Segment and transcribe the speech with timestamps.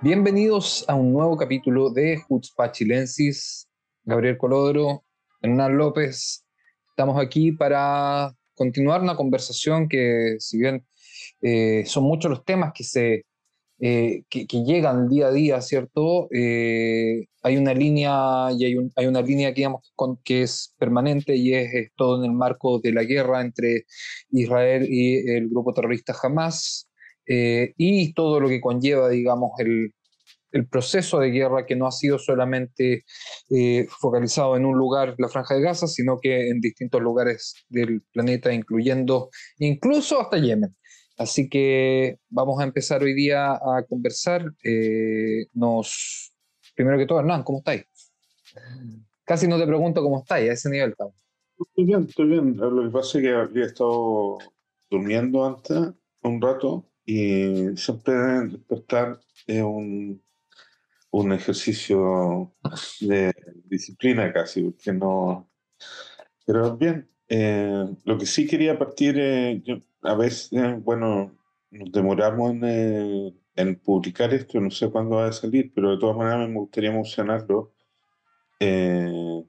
[0.00, 3.68] Bienvenidos a un nuevo capítulo de Jutzpa Chilensis.
[4.04, 5.04] Gabriel Colodro,
[5.42, 6.46] Hernán López.
[6.88, 10.86] Estamos aquí para continuar una conversación que, si bien
[11.42, 13.25] eh, son muchos los temas que se
[13.78, 16.28] eh, que, llegan día a día, ¿cierto?
[16.32, 19.92] Eh, hay una línea y hay, una línea que, digamos,
[20.24, 23.84] que es permanente y es, todo en el marco de la guerra entre
[24.30, 26.88] Israel y el grupo terrorista Hamas
[27.26, 29.92] eh, y todo lo que conlleva, digamos, el,
[30.70, 33.04] proceso de guerra que no ha sido solamente
[34.00, 38.54] focalizado en un lugar, la franja de Gaza, sino que en distintos lugares del planeta,
[38.54, 40.74] incluyendo incluso hasta Yemen.
[41.18, 44.52] Así que vamos a empezar hoy día a conversar.
[44.62, 46.32] Eh, nos,
[46.74, 47.84] primero que todo, Hernán, ¿cómo estáis?
[49.24, 50.94] Casi no te pregunto cómo estáis, a ese nivel.
[51.58, 52.56] Estoy bien, estoy bien.
[52.56, 54.38] Lo que pasa es que había estado
[54.90, 58.14] durmiendo antes un rato y siempre
[58.48, 60.22] despertar es un,
[61.10, 62.54] un ejercicio
[63.00, 63.32] de
[63.64, 65.48] disciplina casi, porque no...
[66.44, 69.62] Pero bien, eh, lo que sí quería partir, eh,
[70.02, 70.50] a veces,
[70.82, 71.36] bueno,
[71.70, 76.16] nos demoramos eh, en, publicar esto, no sé cuándo va a salir, pero de todas
[76.16, 77.72] maneras me gustaría mencionarlo
[78.60, 79.44] eh,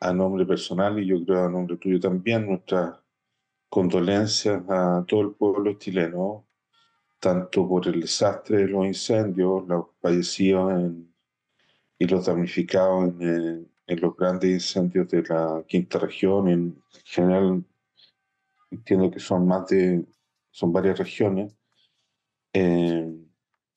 [0.00, 2.98] a nombre personal y yo creo a nombre tuyo también, nuestras
[3.68, 6.46] condolencias a todo el pueblo chileno,
[7.20, 10.92] tanto por el desastre de los incendios, los fallecidos
[11.98, 17.64] y los damnificados en, en los grandes incendios de la quinta región, en general
[18.70, 20.04] entiendo que son más de,
[20.50, 21.54] son varias regiones,
[22.52, 23.14] eh,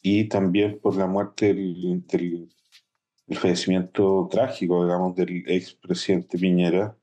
[0.01, 2.49] y también por la muerte del, del,
[3.37, 6.95] fallecimiento trágico, digamos, del expresidente Piñera,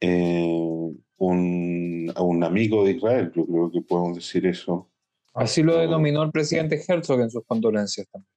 [0.00, 4.90] eh, un, a un amigo de Israel, yo creo que podemos decir eso.
[5.34, 8.28] Así lo denominó el presidente Herzog en sus condolencias también.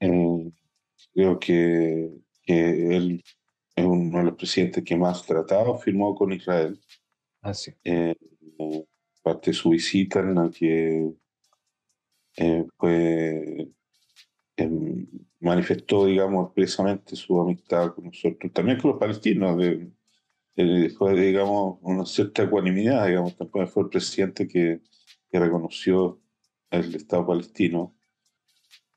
[0.00, 0.52] Eh,
[1.12, 2.10] creo que,
[2.50, 3.24] que él
[3.76, 6.80] es uno de los presidentes que más tratado firmó con Israel.
[7.42, 7.72] Ah, sí.
[7.84, 8.16] Eh,
[9.22, 11.12] parte de su visita en la que
[12.36, 13.68] eh, pues,
[14.56, 15.06] em,
[15.38, 19.92] manifestó, digamos, expresamente su amistad con nosotros, también con los palestinos, de,
[20.98, 24.80] fue, digamos, una cierta ecuanimidad, digamos, también fue el presidente que,
[25.30, 26.20] que reconoció
[26.70, 27.96] el Estado palestino.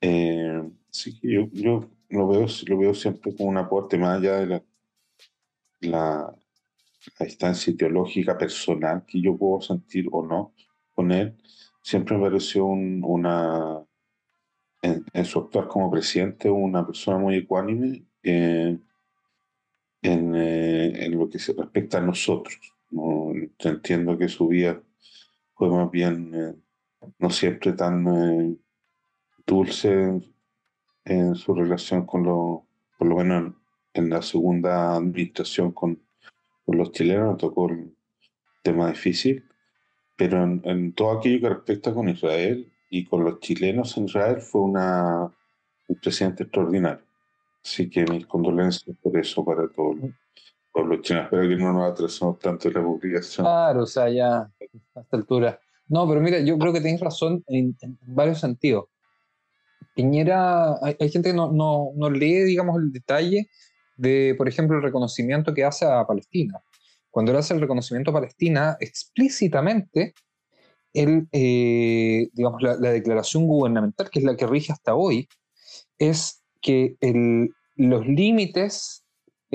[0.01, 4.37] Eh, así que yo, yo lo, veo, lo veo siempre como un aporte más allá
[4.37, 4.63] de la,
[5.81, 6.35] la,
[7.19, 10.53] la distancia ideológica personal que yo puedo sentir o no
[10.93, 11.35] con él,
[11.81, 13.83] siempre me pareció una,
[14.81, 18.77] en, su actuar como presidente, una persona muy ecuánime eh,
[20.01, 22.59] en, eh, en, lo que se respecta a nosotros.
[22.91, 23.31] ¿no?
[23.59, 24.81] Entiendo que su vida
[25.55, 26.55] fue más bien eh,
[27.17, 28.59] no siempre tan
[29.45, 30.21] dulce
[31.05, 32.65] en, su relación con lo,
[32.97, 33.53] por lo menos
[33.93, 35.99] en la segunda administración con
[36.65, 37.95] con los chilenos tocó un
[38.61, 39.43] tema difícil,
[40.17, 44.61] pero en, todo aquello que respecta con Israel y con los chilenos en Israel fue
[44.61, 45.23] una,
[45.87, 47.03] un presidente extraordinario.
[47.63, 49.97] Así que mis condolencias por eso para todos
[50.75, 51.25] los chilenos.
[51.25, 53.45] Espero que no nos atrasemos tanto en la publicación.
[53.45, 54.49] Claro, o sea, ya a
[54.99, 55.59] esta altura.
[55.87, 58.85] No, pero mira, yo creo que tienes razón en, varios sentidos.
[59.93, 63.49] Piñera, hay, gente que no, no, no lee, digamos, el detalle
[63.97, 66.59] de, por ejemplo, el reconocimiento que hace a Palestina.
[67.11, 70.13] Cuando él hace el reconocimiento a Palestina, explícitamente,
[70.93, 75.27] él, eh, digamos, la, declaración gubernamental, que es la que rige hasta hoy,
[75.97, 79.03] es que el, los límites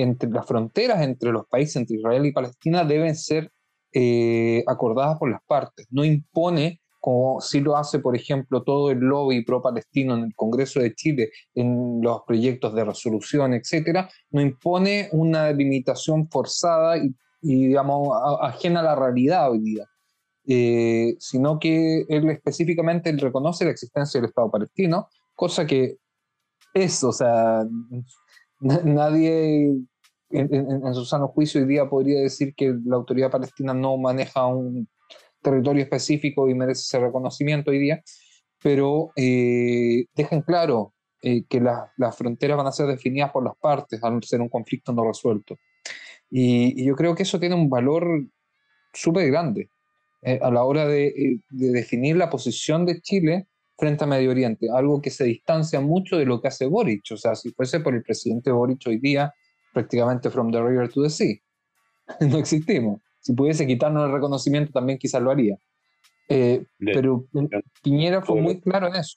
[0.02, 3.50] entre las fronteras entre los países, entre Israel y Palestina, deben ser
[3.92, 5.86] eh, acordadas por las partes.
[5.90, 10.80] No impone como si lo hace, por ejemplo, todo el lobby pro-palestino en el Congreso
[10.80, 18.08] de Chile, en los proyectos de resolución, etcétera, no impone una limitación forzada y, digamos,
[18.40, 19.84] ajena a la realidad hoy día,
[20.46, 25.98] eh, sino que él específicamente reconoce la existencia del Estado palestino, cosa que
[26.74, 27.64] es, o sea,
[28.60, 29.72] nadie
[30.30, 30.54] en,
[30.84, 34.88] en, su sano juicio hoy día podría decir que la autoridad palestina no maneja un
[35.42, 38.02] territorio específico y merece ese reconocimiento hoy día,
[38.62, 44.02] pero eh, dejan claro eh, que las fronteras van a ser definidas por las partes
[44.02, 45.56] al ser un conflicto no resuelto.
[46.30, 48.26] Y, yo creo que eso tiene un valor
[48.92, 49.70] súper grande
[50.22, 55.00] eh, a la hora de, definir la posición de Chile frente a Medio Oriente, algo
[55.00, 57.02] que se distancia mucho de lo que hace Boric.
[57.12, 59.32] O sea, si fuese por el presidente Boric hoy día,
[59.72, 61.36] prácticamente from the river to the sea,
[62.20, 63.00] no existimos.
[63.20, 65.56] Si pudiese quitarnos el reconocimiento también quizás lo haría.
[66.28, 67.24] Eh, pero
[67.82, 69.16] Piñera fue muy claro en eso.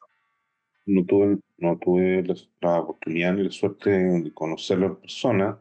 [0.85, 2.23] No tuve, no tuve
[2.61, 5.59] la, oportunidad ni la suerte de conocerlo en persona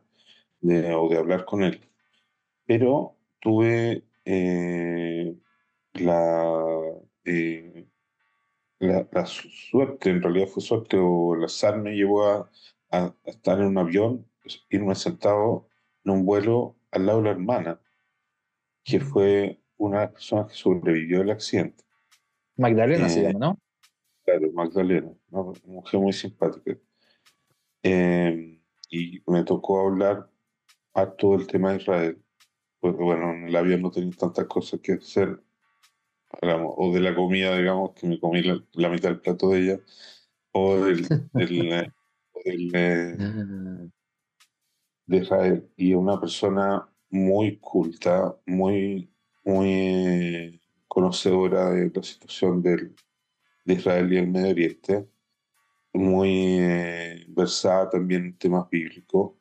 [0.62, 1.80] o de hablar con él,
[2.66, 5.34] pero tuve eh,
[5.94, 6.52] la,
[7.24, 7.86] eh,
[8.78, 12.50] la, la, suerte, en realidad fue suerte, o el azar me llevó a,
[12.90, 14.26] a, estar en un avión,
[14.68, 15.68] irme sentado
[16.04, 17.80] en un vuelo al lado de la hermana,
[18.84, 21.84] que fue una de las personas que sobrevivió al accidente.
[22.56, 23.58] Magdalena se eh, llama, ¿no?
[24.24, 26.76] Claro, Magdalena, una mujer muy simpática.
[27.82, 28.60] Eh,
[28.90, 30.28] y me tocó hablar
[30.94, 32.22] a todo el tema de Israel.
[32.80, 35.42] Porque bueno, en el avión no tenía tantas cosas que hacer,
[36.42, 39.80] o de la comida, digamos, que me comí la, mitad del plato de ella,
[40.52, 41.90] o del, del,
[42.74, 43.90] eh,
[45.06, 45.70] de Israel.
[45.76, 49.10] Y una persona muy culta, muy
[49.44, 52.94] muy conocedora de la situación del,
[53.64, 55.08] de Israel y el Medio Oriente,
[55.92, 59.32] muy eh, versada también en temas bíblicos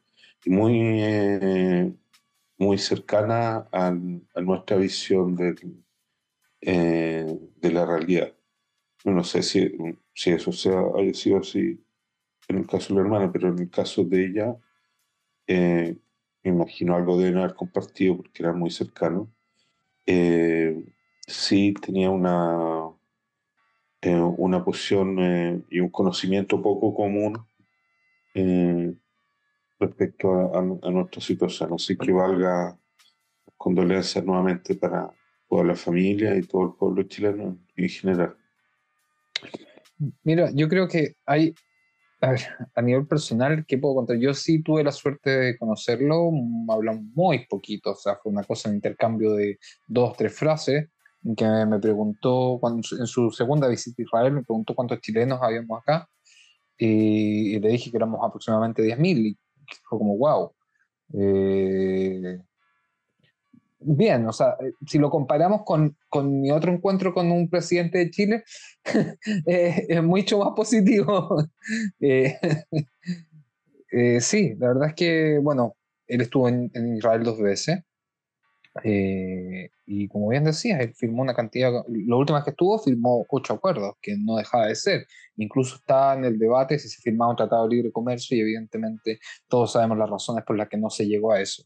[0.46, 1.94] y muy, eh,
[2.58, 5.84] muy cercana a, nuestra visión del,
[6.62, 8.34] eh, de la realidad.
[9.06, 9.72] No sé si,
[10.14, 11.84] si eso sea, haya sido así
[12.48, 14.58] en el caso de la hermana, pero en el caso de ella,
[16.44, 19.30] me imagino algo deben haber compartido porque era muy cercano
[20.12, 20.84] eh,
[21.28, 22.90] sí tenía una,
[24.02, 27.46] eh, una posición eh, y un conocimiento poco común
[29.80, 31.74] respecto a, nuestra situación.
[31.74, 32.76] Así que valga
[33.56, 35.12] condolencias nuevamente para
[35.48, 38.36] toda la familia y todo el pueblo chileno en general.
[40.24, 41.54] Mira, yo creo que hay,
[42.22, 44.18] a, nivel personal, ¿qué puedo contar?
[44.18, 46.32] Yo sí tuve la suerte de conocerlo,
[46.70, 50.90] hablamos muy poquito, o sea, fue una cosa, de intercambio de dos, tres frases,
[51.36, 55.80] que me preguntó, cuando, en su segunda visita a Israel, me preguntó cuántos chilenos habíamos
[55.82, 56.10] acá,
[56.78, 59.38] y, le dije que éramos aproximadamente 10.000, y
[59.88, 60.54] fue como, wow.
[61.14, 62.40] Eh,
[63.80, 67.98] bien, o sea, eh, si lo comparamos con, con mi otro encuentro con un presidente
[68.00, 68.44] de Chile,
[69.46, 71.44] eh, es mucho más positivo.
[73.92, 77.80] Eh, sí, la verdad es que, bueno, él estuvo en, Israel dos veces.
[78.84, 83.96] y como bien decía, él firmó una cantidad, la última que estuvo firmó ocho acuerdos,
[84.00, 85.08] que no dejaba de ser.
[85.38, 89.20] Incluso está en el debate si se firmaba un tratado de libre comercio y evidentemente
[89.48, 91.64] todos sabemos las razones por las que no se llegó a eso.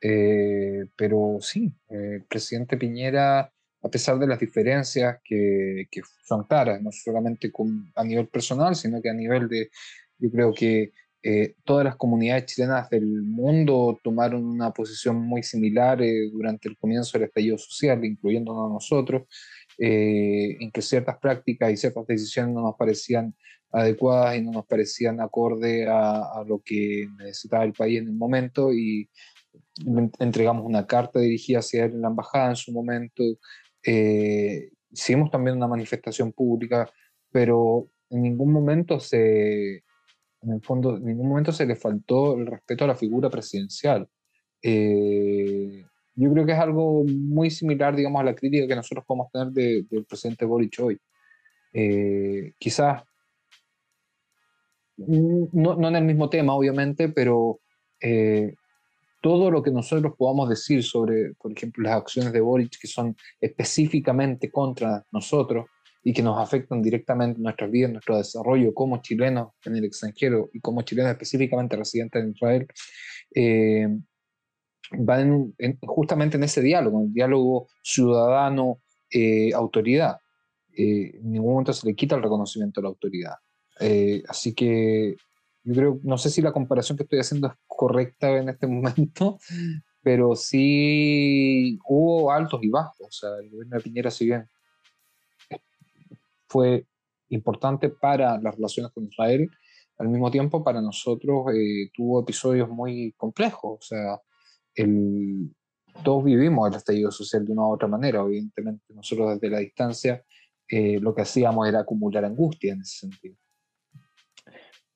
[0.00, 3.52] Eh, pero sí, eh, el presidente Piñera,
[3.82, 8.74] a pesar de las diferencias que, que son claras, no solamente con, a nivel personal,
[8.74, 9.70] sino que a nivel de,
[10.18, 10.92] yo creo que
[11.22, 15.98] eh, todas las comunidades chilenas del mundo tomaron una posición muy similar
[16.32, 19.22] durante el comienzo del estallido social, incluyéndonos a nosotros,
[19.76, 23.34] en que ciertas prácticas y ciertas decisiones no nos parecían
[23.72, 28.14] adecuadas y no nos parecían acorde a, a lo que necesitaba el país en el
[28.14, 29.08] momento y
[30.18, 33.22] entregamos una carta dirigida hacia él en la embajada en su momento,
[33.84, 36.90] eh, hicimos también una manifestación pública,
[37.30, 39.84] pero en ningún momento se,
[40.42, 44.08] en el fondo, en ningún momento se le faltó el respeto a la figura presidencial.
[44.62, 49.30] Eh, yo creo que es algo muy similar, digamos, a la crítica que nosotros podemos
[49.32, 51.00] tener del presidente Boric hoy.
[51.72, 53.04] Eh, quizás
[54.96, 57.60] no, no, en el mismo tema, obviamente, pero
[59.20, 63.14] todo lo que nosotros podamos decir sobre, por ejemplo, las acciones de Boric que son
[63.40, 65.66] específicamente contra nosotros
[66.02, 70.48] y que nos afectan directamente en nuestras vidas, nuestro desarrollo como chilenos en el extranjero
[70.52, 72.66] y como chilenos específicamente residentes en Israel,
[73.34, 73.88] eh,
[74.92, 80.18] van justamente en ese diálogo, en el diálogo ciudadano-autoridad.
[80.72, 83.34] Eh, en ningún momento se le quita el reconocimiento a la autoridad.
[83.80, 85.16] Eh, así que
[85.62, 89.38] yo creo, no sé si la comparación que estoy haciendo es correcta en este momento,
[90.02, 93.06] pero sí hubo altos y bajos.
[93.06, 94.48] O sea, el gobierno de Piñera, si bien
[96.48, 96.86] fue
[97.28, 99.48] importante para las relaciones con Israel,
[99.98, 103.78] al mismo tiempo para nosotros eh, tuvo episodios muy complejos.
[103.78, 104.18] O sea,
[106.02, 108.20] todos vivimos el estallido social de una u otra manera.
[108.20, 110.24] Evidentemente, nosotros desde la distancia
[110.68, 113.36] eh, lo que hacíamos era acumular angustia en ese sentido.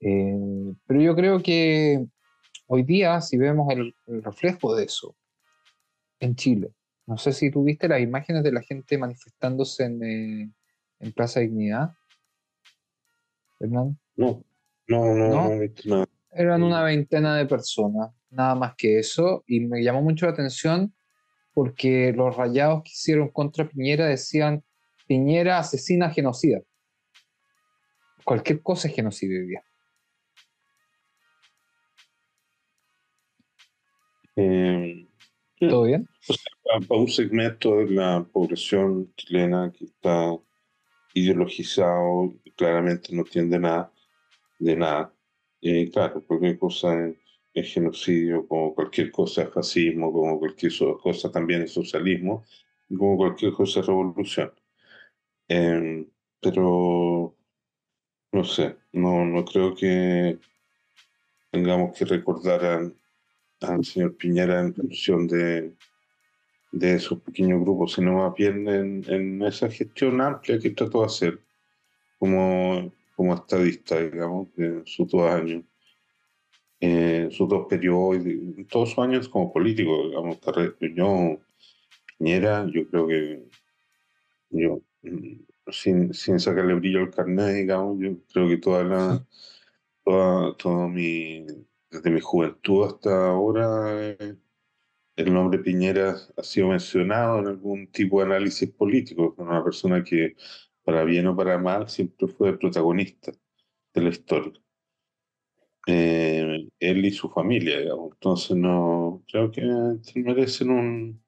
[0.06, 2.04] Eh, pero yo creo que
[2.66, 5.16] hoy día, si vemos el, reflejo de eso
[6.20, 6.74] en Chile,
[7.06, 10.52] no sé si tuviste las imágenes de la gente manifestándose en, eh,
[11.00, 11.94] en Plaza Dignidad,
[13.60, 13.98] Hernán.
[14.16, 14.44] No,
[14.88, 15.50] no, no,
[15.86, 20.32] no, Eran una veintena de personas, nada más que eso, y me llamó mucho la
[20.32, 20.94] atención
[21.54, 24.62] porque los rayados que hicieron contra Piñera decían
[25.06, 26.60] Piñera asesina genocida.
[28.22, 29.64] Cualquier cosa es genocidio hoy día.
[34.36, 35.06] Eh,
[35.60, 36.08] ¿Todo bien?
[36.64, 40.34] para un segmento de la población chilena que está
[41.12, 43.92] ideologizado, claramente no entiende nada
[44.58, 45.14] de nada.
[45.60, 46.94] Eh, claro, cualquier cosa
[47.52, 52.44] es, genocidio, como cualquier cosa es fascismo, como cualquier cosa también es socialismo,
[52.88, 54.52] como cualquier cosa es revolución.
[55.48, 56.08] Em,
[56.40, 57.36] pero
[58.32, 60.38] no sé, no, no creo que
[61.50, 62.92] tengamos que recordar
[63.68, 65.74] al señor Piñera en función de,
[66.74, 71.40] de esos pequeños grupos, sino más bien en, esa gestión amplia que trató de hacer
[72.18, 75.62] como, como estadista, digamos, en sus dos años,
[76.80, 80.38] en sus dos periodos, en todos sus años como político, digamos,
[80.80, 81.38] yo,
[82.18, 83.44] Piñera, yo creo que
[84.50, 84.80] yo,
[85.70, 89.26] sin, sin sacarle brillo al carnet, digamos, yo creo que toda la,
[90.04, 91.46] toda, toda mi,
[91.94, 94.36] desde mi juventud hasta ahora, eh,
[95.16, 100.36] el nombre Piñera ha sido mencionado en algún tipo de análisis político, una persona que,
[100.84, 103.32] para bien o para mal, siempre fue protagonista
[103.94, 104.52] de la historia.
[105.86, 108.12] Eh, él y su familia, digamos.
[108.14, 109.62] Entonces, no creo que
[110.16, 111.22] merecen un,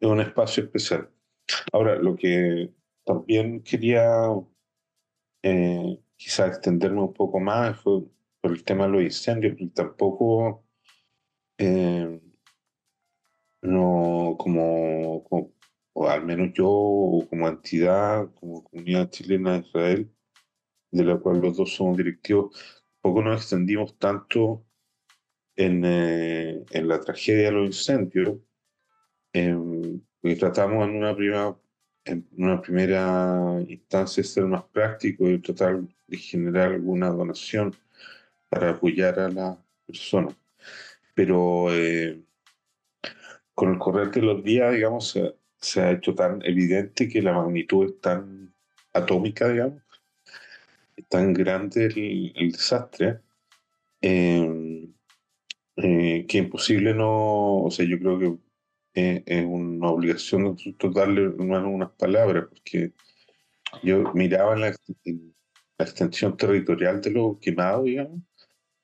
[0.00, 1.10] un espacio especial.
[1.72, 2.72] Ahora, lo que
[3.04, 4.04] también quería
[5.42, 8.02] eh, quizá extenderme un poco más fue
[8.42, 10.66] por el tema de los incendios, porque tampoco
[11.58, 12.20] eh,
[13.62, 15.24] no como,
[15.92, 20.12] o al menos yo, como entidad, como comunidad chilena de Israel,
[20.90, 24.66] de la cual los dos somos directivos, poco nos extendimos tanto
[25.56, 28.38] en, eh, en la tragedia de los incendios,
[29.32, 31.56] y tratamos en una, primera,
[32.04, 37.74] en una primera instancia ser más práctico y tratar de generar alguna donación
[38.52, 40.28] para apoyar a la persona.
[41.14, 42.22] Pero eh,
[43.54, 45.18] con el correr de los días, digamos,
[45.56, 48.54] se, ha hecho tan evidente que la magnitud es tan
[48.92, 49.82] atómica, digamos,
[50.96, 53.20] es tan grande el, desastre,
[54.02, 54.86] eh,
[55.76, 60.58] eh, que imposible no, o sea, yo creo que es una obligación
[60.92, 62.92] darle unas palabras, porque
[63.82, 68.20] yo miraba la, la extensión territorial de lo quemado, digamos,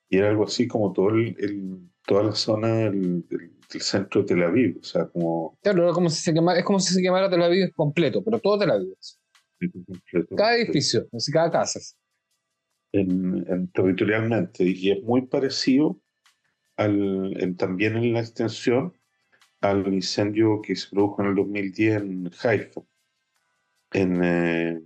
[0.09, 3.25] y era algo así como todo el, toda la zona del,
[3.69, 5.59] centro de Tel Aviv, o sea, como...
[5.63, 8.59] Claro, como si se quemara, es como si se quemara Tel Aviv completo, pero todo
[8.59, 8.95] Tel Aviv.
[10.37, 11.81] cada edificio, así, cada casa.
[12.93, 16.01] En, territorialmente, y es muy parecido
[16.77, 18.95] al, también en la extensión
[19.61, 22.81] al incendio que se produjo en el 2010 en Haifa.
[23.93, 24.81] En, eh,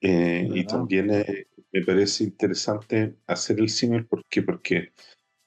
[0.00, 4.92] eh, y también eh, me parece interesante hacer el símil porque, porque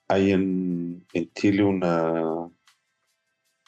[0.08, 2.50] hay en, en Chile una,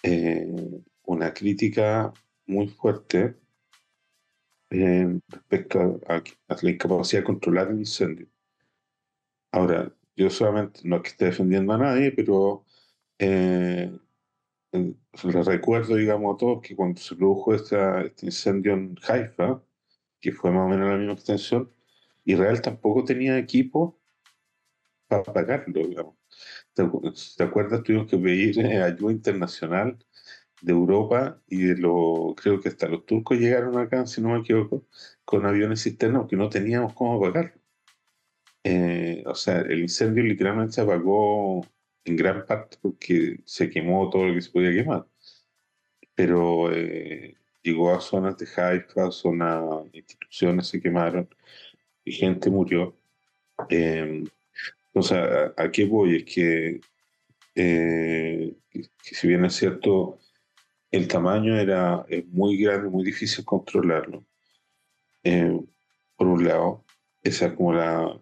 [0.04, 2.14] eh, una crítica
[2.48, 3.38] muy fuerte
[4.70, 6.24] eh, respecto a,
[6.62, 8.28] la incapacidad de controlar el incendio.
[9.52, 12.66] Ahora, yo solamente, no es que esté defendiendo a nadie, pero
[13.20, 13.92] eh,
[14.72, 19.62] les recuerdo, digamos, a todos que cuando se produjo este incendio en Haifa,
[20.20, 21.72] que fue más o menos la misma extensión,
[22.26, 24.00] Israel tampoco tenía equipo
[25.08, 26.16] para apagarlo, digamos.
[26.74, 27.84] ¿Te, acuerdas?
[27.84, 29.98] Tuvimos que pedir eh, ayuda internacional
[30.62, 34.40] de Europa y de lo, creo que hasta los turcos llegaron acá, si no me
[34.40, 34.86] equivoco,
[35.24, 37.62] con aviones cisternas porque no teníamos cómo apagarlo.
[38.64, 41.66] Eh, o sea, el incendio literalmente se apagó
[42.04, 45.08] en gran parte porque se quemó todo lo que se podía quemar.
[46.16, 51.30] Pero eh, llegó a zonas de Haifa, zonas, instituciones se quemaron
[52.06, 52.96] y gente murió.
[54.94, 56.18] O sea, ¿a, qué voy?
[56.18, 56.80] Es que,
[57.56, 58.56] eh,
[59.02, 60.20] si bien es cierto,
[60.92, 64.26] el tamaño era es muy grande, muy difícil controlarlo.
[65.24, 65.60] Eh,
[66.16, 66.86] por un lado,
[67.24, 68.22] esa es como la,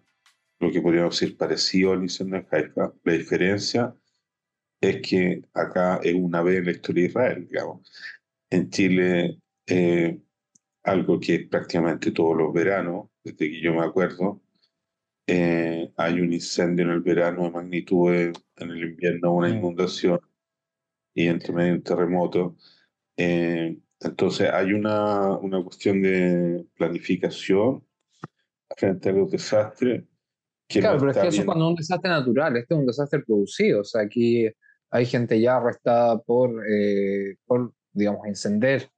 [0.58, 2.92] lo que podríamos decir parecido al incendio de Haifa.
[3.04, 3.94] La diferencia
[4.80, 7.92] es que acá es una vez en la historia de Israel, digamos.
[8.50, 10.18] En Chile, eh,
[10.82, 14.42] algo que prácticamente todos los veranos, desde que yo me acuerdo,
[15.26, 19.56] eh, hay un incendio en el verano de magnitudes, en el invierno una mm.
[19.56, 20.20] inundación
[21.14, 22.56] y entre medio un terremoto.
[23.16, 27.82] Eh, entonces hay una, una cuestión de planificación
[28.76, 30.04] frente a los desastres.
[30.68, 33.22] claro, pero es que eso es cuando es un desastre natural, este es un desastre
[33.22, 33.80] producido.
[33.80, 34.46] O sea, aquí
[34.90, 38.90] hay gente ya arrestada por, eh, por digamos, encender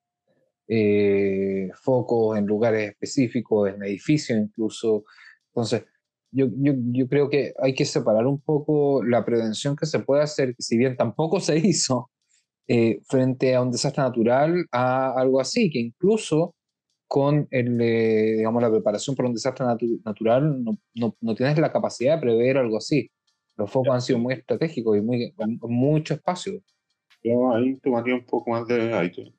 [0.68, 5.04] eh, focos en lugares específicos, en edificios incluso.
[5.48, 5.84] Entonces,
[6.30, 10.22] yo, yo, yo, creo que hay que separar un poco la prevención que se puede
[10.22, 12.10] hacer, si bien tampoco se hizo
[12.68, 16.54] eh, frente a un desastre natural, a algo así, que incluso
[17.08, 19.64] con el, eh, digamos, la preparación para un desastre
[20.04, 23.10] natural no, no, no, tienes la capacidad de prever algo así.
[23.56, 26.60] Los focos han sido muy estratégicos y muy, con mucho espacio.
[27.22, 29.32] Yo ahí tomaría un poco más de aire,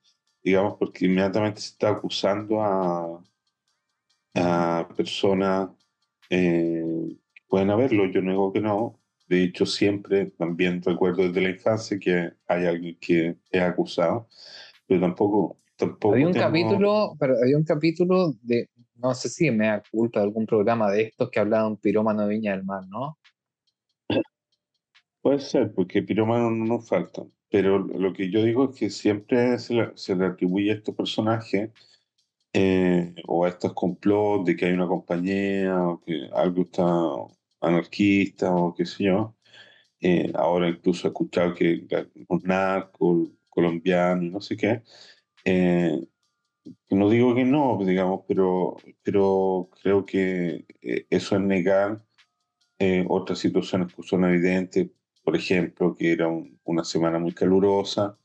[0.47, 3.21] digamos, porque inmediatamente se está acusando a,
[4.35, 5.71] a personas
[6.29, 8.97] eh, que pueden haberlo, yo niego que no.
[9.27, 14.29] De hecho, siempre también recuerdo desde la infancia que hay alguien que es acusado,
[14.87, 15.57] pero tampoco
[16.13, 20.27] había un capítulo, pero había un capítulo de, no sé si me da culpa de
[20.27, 23.17] algún programa de estos que hablaba de un pirómano de Viña del Mar, ¿no?
[25.21, 27.29] Puede ser, porque pirómanos no nos faltan.
[27.49, 31.71] Pero lo que yo digo es que siempre se le, atribuye a estos personajes
[32.53, 36.85] eh, o a estos complots de que hay una compañía o que algo está
[37.61, 39.35] anarquista o qué sé yo.
[40.01, 41.87] Eh, ahora incluso he escuchado que
[42.29, 44.83] un narco colombiano y no sé qué,
[45.45, 45.99] eh,
[46.89, 52.03] no digo que no, digamos, pero, pero creo que eh, eso es negar
[52.79, 54.89] eh, otras situaciones que son evidentes,
[55.27, 56.29] por ejemplo, que era
[56.63, 58.17] una semana muy calurosa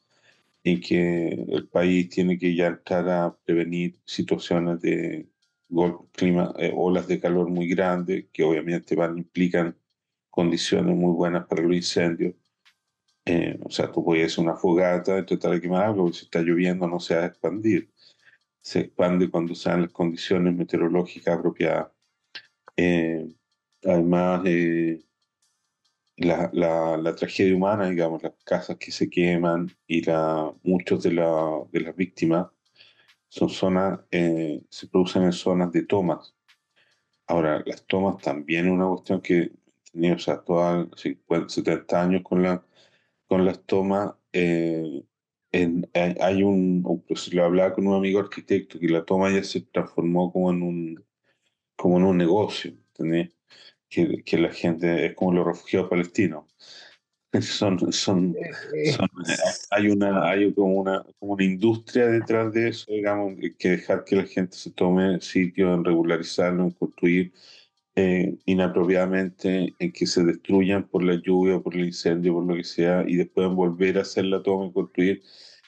[0.62, 5.28] y que el país tiene que ya entrar a prevenir situaciones de
[6.12, 9.76] clima, olas de calor muy grandes, que obviamente van, implican
[10.30, 12.36] condiciones muy buenas para los incendios.
[13.24, 16.24] Eh, o sea, tú puedes hacer una fogata y tratar de quemar algo, porque si
[16.26, 17.90] está lloviendo no se va a expandir.
[18.60, 21.88] Se expande cuando sean las condiciones meteorológicas apropiadas.
[22.76, 23.26] Eh,
[23.84, 25.04] además, eh,
[26.22, 31.12] la, la, la, tragedia humana, digamos, las casas que se queman y la, muchos de,
[31.12, 32.48] la, de las víctimas
[33.28, 36.34] son zonas, se producen en zonas de tomas.
[37.26, 39.52] Ahora, las tomas también es una cuestión que
[39.92, 40.88] tenía, o sea, todas
[41.48, 42.64] 70 años con la
[43.32, 45.04] con las tomas, eh,
[45.52, 49.62] en, hay un, pues lo hablaba con un amigo arquitecto, que la toma ya se
[49.62, 51.04] transformó como en un,
[51.74, 52.74] como en un negocio,
[53.92, 56.44] Que, que, la gente es como los refugiados palestinos.
[57.40, 59.08] Son, son, eh, son,
[59.70, 64.16] hay una hay como una, como una industria detrás de eso, digamos, que dejar que
[64.16, 67.32] la gente se tome sitio en regularizarlo, en construir
[67.94, 72.64] eh, inapropiadamente en que se destruyan por la lluvia, por el incendio, por lo que
[72.64, 75.22] sea, y después volver a hacer la toma y construir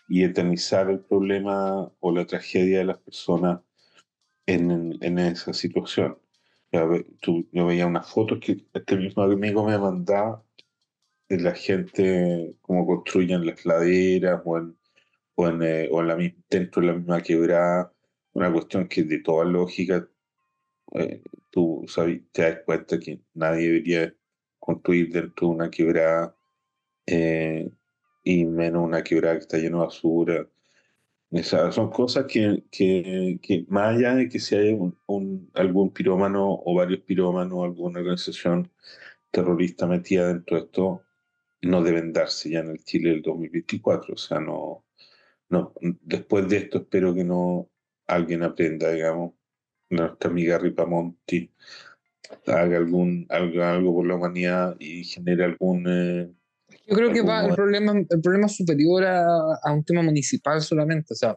[0.09, 3.61] y eternizar el problema o la tragedia de las personas
[4.47, 6.19] en, en esa situación.
[7.53, 10.45] Yo veía unas fotos que este mismo amigo me mandaba
[11.29, 14.77] de la gente, cómo construyen las laderas o en,
[15.37, 16.17] o en, eh, o en la,
[16.51, 17.93] dentro de la misma quebrada,
[18.33, 20.09] una cuestión que de toda lógica
[20.95, 21.87] eh, tú
[22.33, 24.15] te das cuenta que nadie debería
[24.59, 26.37] construir dentro de una quebrada
[27.07, 27.71] eh,
[28.23, 30.49] y menos una quebrada que está llena de basura.
[31.43, 34.73] Son cosas que, que, que, más allá de que si hay
[35.07, 38.71] un, algún pirómano o varios pirómanos, alguna organización
[39.31, 41.03] terrorista metida dentro de esto,
[41.63, 44.15] no deben darse ya en el Chile del 2024.
[44.15, 44.85] O sea, no,
[45.49, 47.69] no, después de esto espero que no
[48.07, 49.35] alguien aprenda, digamos,
[49.91, 51.51] nuestra amiga Ripamonti
[52.47, 56.33] haga algún algo, algo por la humanidad y genere algún eh,
[56.87, 59.25] yo creo que va el problema el problema superior a,
[59.63, 61.35] a, un tema municipal solamente o sea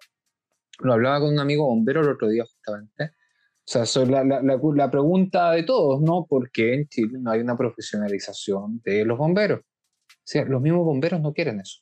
[0.79, 4.59] lo hablaba con un amigo bombero el otro día justamente o sea la, la, la,
[4.61, 9.17] la pregunta de todos no ¿por qué en Chile no hay una profesionalización de los
[9.17, 9.61] bomberos?
[9.61, 11.81] o sea los mismos bomberos no quieren eso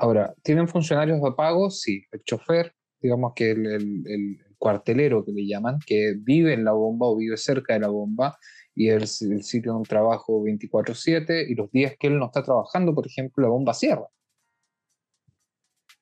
[0.00, 1.70] Ahora, ¿tienen funcionarios de pago?
[1.70, 2.02] Sí.
[2.10, 7.06] El chofer, digamos que el, el, cuartelero que le llaman, que vive en la bomba
[7.06, 8.38] o vive cerca de la bomba
[8.74, 12.42] y el, el sitio de un trabajo 24/7 y los días que él no está
[12.42, 14.06] trabajando, por ejemplo, la bomba cierra.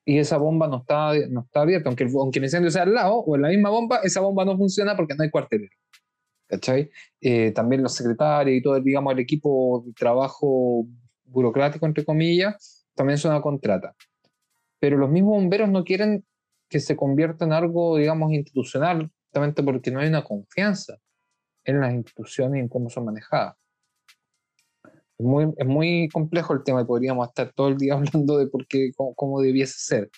[0.05, 3.17] Y esa bomba no está, no está abierta, aunque, aunque el incendio sea al lado
[3.19, 5.75] o en la misma bomba, esa bomba no funciona porque no hay cuartelero.
[6.47, 6.89] ¿Cachai?
[7.21, 10.87] Eh, también los secretarios y todo, digamos, el equipo de trabajo
[11.25, 13.95] burocrático, entre comillas, también son a contrata.
[14.79, 16.25] Pero los mismos bomberos no quieren
[16.69, 20.97] que se convierta en algo, digamos, institucional, justamente porque no hay una confianza
[21.69, 23.55] en las instituciones y en cómo son manejadas.
[25.17, 28.47] Es muy, es muy complejo el tema y podríamos estar todo el día hablando de
[28.47, 30.09] por qué, cómo, cómo debiese ser.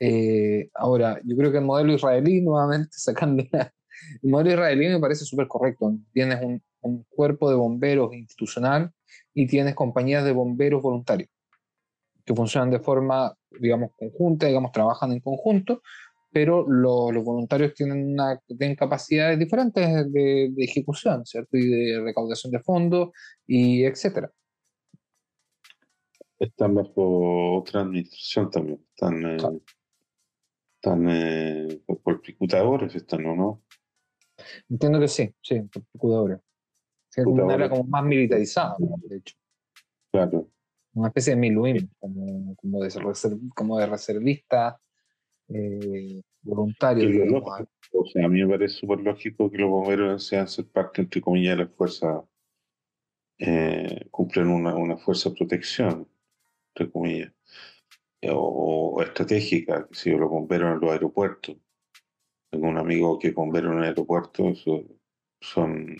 [0.00, 3.42] Eh, ahora, yo creo que el modelo israelí, nuevamente sacando
[4.22, 5.92] el modelo israelí me parece súper correcto.
[6.12, 8.92] Tienes un, un, cuerpo de bomberos institucional
[9.34, 11.28] y tienes compañías de bomberos voluntarios
[12.28, 15.80] que funcionan de forma, digamos, conjunta, digamos, trabajan en conjunto,
[16.30, 21.56] pero los voluntarios tienen, una, tienen capacidades diferentes de, ejecución, ¿cierto?
[21.56, 23.10] Y de recaudación de fondos,
[23.46, 24.30] y etcétera.
[26.38, 29.60] Están bajo otra administración también, están, eh,
[30.76, 33.34] están eh, por picutadores, están, ¿no?
[33.34, 33.62] ¿no?
[34.68, 36.38] Entiendo que sí, sí, por picutadores.
[37.10, 39.34] Sí, una era como más militarizada, de hecho.
[40.12, 40.50] Claro.
[40.92, 42.90] Una especie de miluim, como, como, de,
[43.54, 44.80] como de reservista
[45.48, 47.42] eh, voluntario.
[47.92, 51.20] O sea, a mí me parece súper lógico que los bomberos sean ser parte, entre
[51.20, 52.24] comillas, de la fuerza,
[53.38, 56.08] eh, cumplen una, una, fuerza de protección,
[56.74, 57.32] entre comillas,
[58.20, 61.56] eh, o, estratégica, que si los bomberos en los aeropuertos.
[62.50, 64.54] Tengo un amigo que es bombero en el aeropuerto,
[65.40, 65.96] son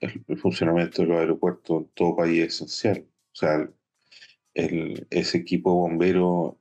[0.00, 3.06] el, funcionamiento de los aeropuertos en todo país es esencial.
[3.32, 3.70] O sea,
[4.54, 6.59] el, ese equipo bombero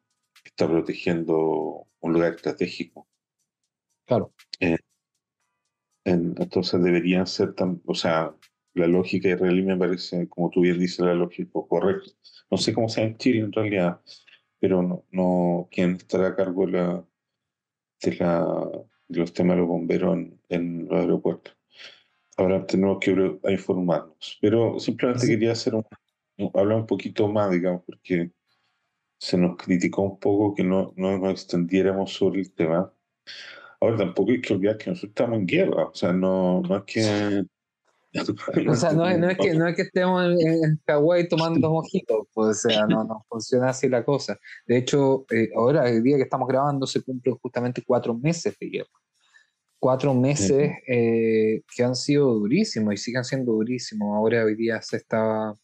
[0.60, 3.08] está protegiendo un lugar estratégico.
[4.06, 4.34] Claro.
[4.60, 4.78] Eh,
[6.04, 8.36] entonces deberían ser tan, o sea,
[8.74, 12.12] la lógica israelí me parece, como tú bien dices, la lógica correcta.
[12.52, 14.02] No sé cómo sea en Chile en realidad,
[14.60, 17.06] pero no, no quién estará a cargo de, la,
[18.02, 18.69] de, la,
[19.08, 20.17] de los temas de los bomberos
[20.50, 21.56] en, los aeropuertos.
[22.36, 24.38] Ahora tenemos que informarnos.
[24.41, 25.86] Pero simplemente quería hacer un,
[26.54, 28.34] hablar un poquito más, digamos, porque
[29.19, 32.91] se nos criticó un poco que no, no nos extendiéramos sobre el tema.
[33.82, 36.84] Ahora tampoco hay que olvidar que nosotros estamos en guerra, o sea, no, no es
[36.86, 37.45] que...
[38.67, 42.27] o sea, no, no, es que, no es que estemos en, en Hawái tomando mojitos,
[42.34, 44.39] pues, o sea, no, no funciona así la cosa.
[44.65, 48.69] De hecho, eh, ahora, el día que estamos grabando, se cumplen justamente cuatro meses de
[48.69, 48.89] guerra.
[49.82, 54.13] Cuatro meses eh, que han sido durísimos y siguen siendo durísimos.
[54.13, 55.55] Ahora, hoy día se está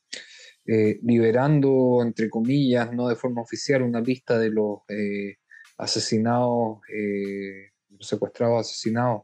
[0.67, 5.37] eh, liberando, entre comillas, no de forma oficial, una lista de los eh,
[5.77, 9.23] asesinados, eh, secuestrados, asesinados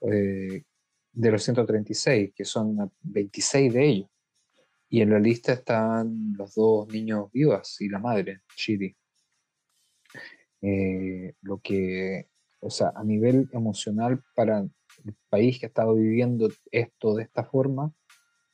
[0.00, 4.10] de los 136, que son 26 de ellos.
[4.88, 8.96] Y en la lista están los dos niños vivos y la madre, Chidi.
[11.42, 12.28] lo que,
[12.60, 17.44] o sea, a nivel emocional para el país que ha estado viviendo esto de esta
[17.44, 17.92] forma,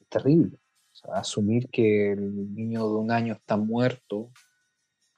[0.00, 0.58] es terrible
[1.12, 4.30] asumir que el niño de un año está muerto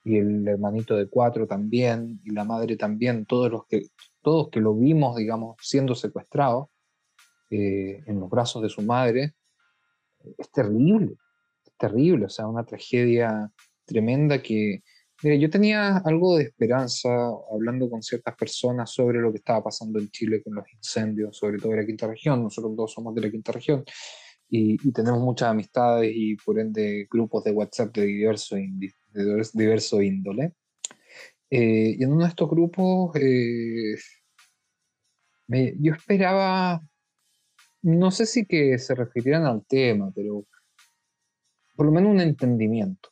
[0.03, 3.87] y el hermanito de cuatro también y la madre también, todos los que,
[4.21, 6.71] todos que lo vimos, digamos, siendo secuestrado
[7.49, 9.33] eh, en los brazos de su madre,
[10.37, 11.15] es terrible,
[11.65, 13.51] es terrible, o sea, una tragedia
[13.85, 14.83] tremenda que,
[15.23, 17.09] mire, yo tenía algo de esperanza
[17.51, 21.57] hablando con ciertas personas sobre lo que estaba pasando en Chile con los incendios, sobre
[21.57, 23.83] todo en la quinta región, nosotros dos somos de la quinta región,
[24.49, 30.55] y, tenemos muchas amistades y por ende grupos de WhatsApp de diverso, de diverso índole.
[31.51, 33.95] Eh, y en uno de estos grupos eh,
[35.79, 36.81] yo esperaba,
[37.81, 40.45] no sé si que se refirieran al tema, pero
[41.75, 43.09] por lo menos un entendimiento.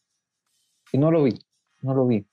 [0.91, 1.34] Y no lo vi,
[1.82, 2.26] no lo vi.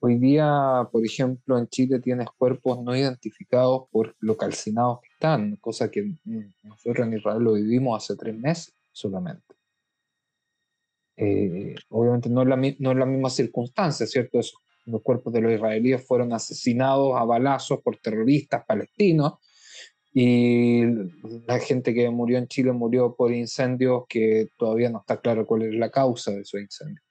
[0.00, 5.90] Hoy día, por ejemplo, en Chile tienes cuerpos no identificados por lo calcinados están, cosa
[5.90, 6.12] que
[6.62, 9.56] nosotros en Israel lo vivimos hace tres meses solamente.
[11.16, 14.38] Eh, obviamente no es, la, no es la misma circunstancia, ¿cierto?
[14.86, 19.34] los cuerpos de los israelíes fueron asesinados a balazos por terroristas palestinos
[20.14, 20.82] y
[21.46, 25.62] la gente que murió en Chile murió por incendios que todavía no está claro cuál
[25.62, 27.04] es la causa de esos incendios.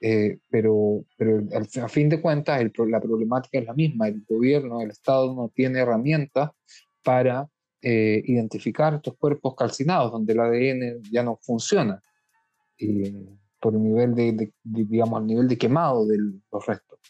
[0.00, 1.42] Eh, pero, pero
[1.82, 4.06] a fin de cuentas la problemática es la misma.
[4.06, 6.50] El gobierno, el Estado no tiene herramientas
[7.08, 7.48] para
[7.80, 12.02] eh, identificar estos cuerpos calcinados, donde el ADN ya no funciona
[13.58, 17.00] por el nivel de, digamos, el nivel de quemado de los restos.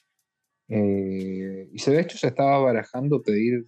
[0.69, 3.67] Eh, y se, de hecho se estaba barajando pedir,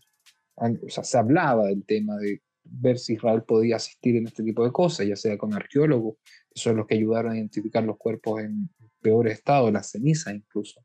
[0.55, 4.65] o sea, se hablaba del tema de ver si Israel podía asistir en este tipo
[4.65, 6.15] de cosas, ya sea con arqueólogos,
[6.49, 10.81] que son los que ayudaron a identificar los cuerpos en, peor estado, la ceniza incluso,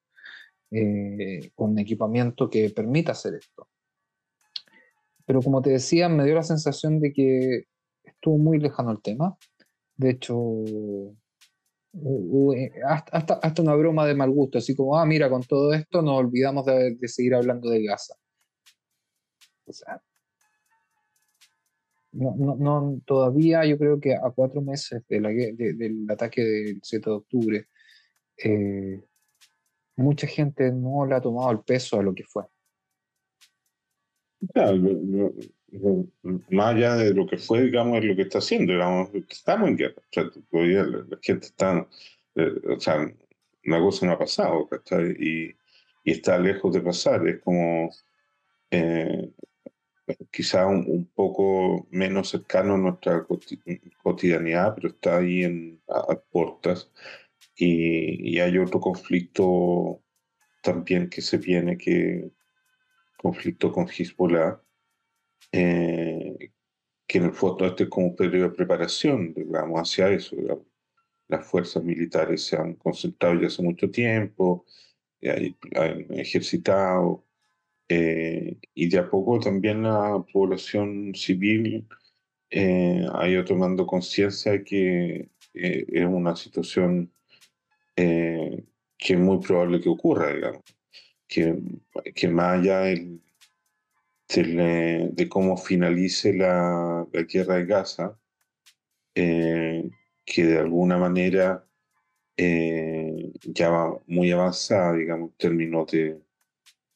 [0.72, 3.70] eh, con equipamiento que permita hacer esto.
[5.26, 7.64] Pero como te decía, me dio la sensación de que
[8.04, 9.38] estuvo muy lejano el tema.
[9.98, 10.38] De hecho,
[12.86, 16.20] hasta, hasta, una broma de mal gusto, así como, ah, mira, con todo esto nos
[16.20, 18.16] olvidamos de, seguir hablando de Gaza.
[22.12, 27.16] No, no, todavía yo creo que a cuatro meses de del ataque del 7 de
[27.16, 27.68] octubre,
[28.38, 29.04] eh,
[29.98, 32.44] mucha gente no le ha tomado el peso a lo que fue.
[34.54, 35.34] Claro, lo,
[36.50, 39.78] más allá de lo que fue, digamos, es lo que está haciendo, digamos, estamos en
[39.78, 39.96] guerra.
[39.98, 41.88] O sea, todavía la, gente está,
[42.36, 43.12] eh, o sea,
[43.66, 44.70] una cosa no ha pasado,
[45.20, 45.56] Y,
[46.04, 47.28] y está lejos de pasar.
[47.28, 47.90] Es como
[48.72, 49.32] eh,
[50.32, 53.26] quizá un, poco menos cercano a nuestra
[54.04, 56.92] cotidianidad, pero está ahí en, a, puertas.
[57.56, 60.02] Y, y, hay otro conflicto
[60.62, 62.32] también que se viene, que
[63.18, 64.62] conflicto con Hezbollah,
[65.52, 66.52] eh,
[67.08, 70.36] que en el fondo este es como un periodo de preparación, digamos, hacia eso.
[71.28, 74.66] Las fuerzas militares se han concentrado ya hace mucho tiempo,
[75.22, 77.26] han ejercitado,
[77.88, 81.88] eh, y de a poco también la población civil
[82.50, 87.12] eh, ha ido tomando conciencia de que eh, es una situación
[87.96, 90.64] que es muy probable que ocurra, digamos,
[91.28, 91.58] que,
[92.14, 93.22] que más allá del,
[94.28, 98.20] de, cómo finalice la, la, guerra de Gaza,
[99.14, 101.66] que de alguna manera
[102.38, 106.20] ya va muy avanzada, digamos, en términos de,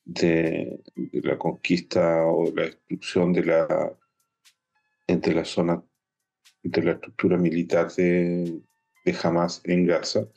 [0.05, 0.79] de,
[1.23, 3.97] la conquista o la destrucción de la,
[5.07, 5.83] de la zona,
[6.63, 8.61] de la estructura militar de,
[9.05, 10.27] de Hamas en Gaza.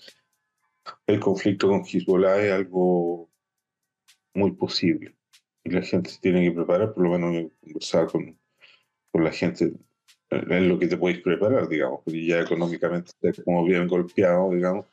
[1.07, 3.32] El conflicto con Hezbollah es algo
[4.35, 5.15] muy posible
[5.65, 8.39] y la gente se tiene que preparar, por lo menos conversar con,
[9.11, 9.73] con la gente
[10.31, 14.87] en lo que te puedes preparar, digamos, porque ya económicamente estás como bien golpeado, digamos,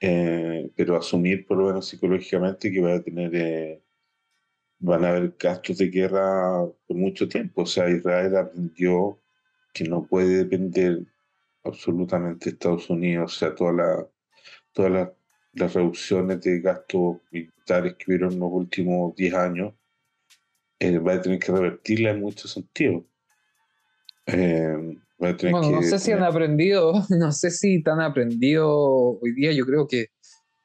[0.00, 3.82] eh, pero asumir por lo menos psicológicamente que va a tener eh,
[4.78, 7.62] van a haber gastos de guerra por mucho tiempo.
[7.62, 9.18] O sea, Israel aprendió
[9.72, 11.06] que no puede depender
[11.64, 13.34] absolutamente de Estados Unidos.
[13.34, 14.08] O sea, toda la,
[14.72, 14.92] todas
[15.54, 19.74] las reducciones de gastos militares que hubieron en los últimos 10 años,
[20.78, 23.04] eh, va a tener que revertirla en muchos sentidos.
[24.26, 29.64] Eh, bueno, no sé si han aprendido, no sé si han aprendido hoy día, yo
[29.64, 30.08] creo que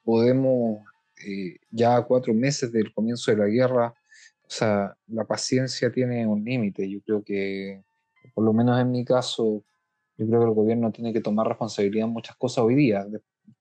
[0.03, 0.83] podemos,
[1.25, 3.93] eh, ya a cuatro meses del comienzo de la guerra,
[4.43, 6.89] o sea, la paciencia tiene un límite.
[6.89, 7.83] Yo creo que,
[8.33, 9.63] por lo menos en mi caso,
[10.17, 13.05] yo creo que el gobierno tiene que tomar responsabilidad en muchas cosas hoy día,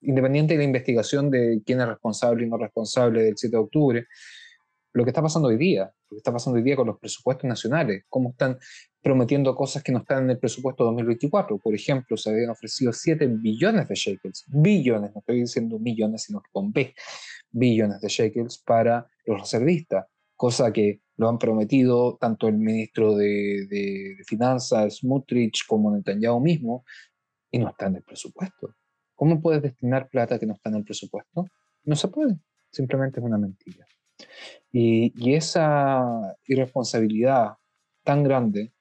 [0.01, 4.07] independiente de la investigación de quién es responsable y no responsable del 7 de octubre,
[4.93, 7.45] lo que está pasando hoy día, lo que está pasando hoy día con los presupuestos
[7.49, 8.59] nacionales, cómo están
[9.03, 11.59] prometiendo cosas que no están en el presupuesto 2024.
[11.59, 16.41] Por ejemplo, se habían ofrecido 7 billones de shekels, billones, no estoy diciendo millones, sino
[16.41, 16.95] que con B,
[17.51, 20.07] billones de shekels para los reservistas
[20.39, 26.85] cosa que lo han prometido tanto el ministro de, de, Finanzas, Smutrich, como Netanyahu mismo,
[27.51, 28.77] y no está en el presupuesto.
[29.19, 31.45] ¿Cómo puedes destinar plata que no está en el presupuesto?
[31.83, 32.39] No se puede,
[32.71, 33.85] simplemente es una mentira.
[34.71, 37.55] Y, y esa irresponsabilidad
[38.05, 38.73] tan grande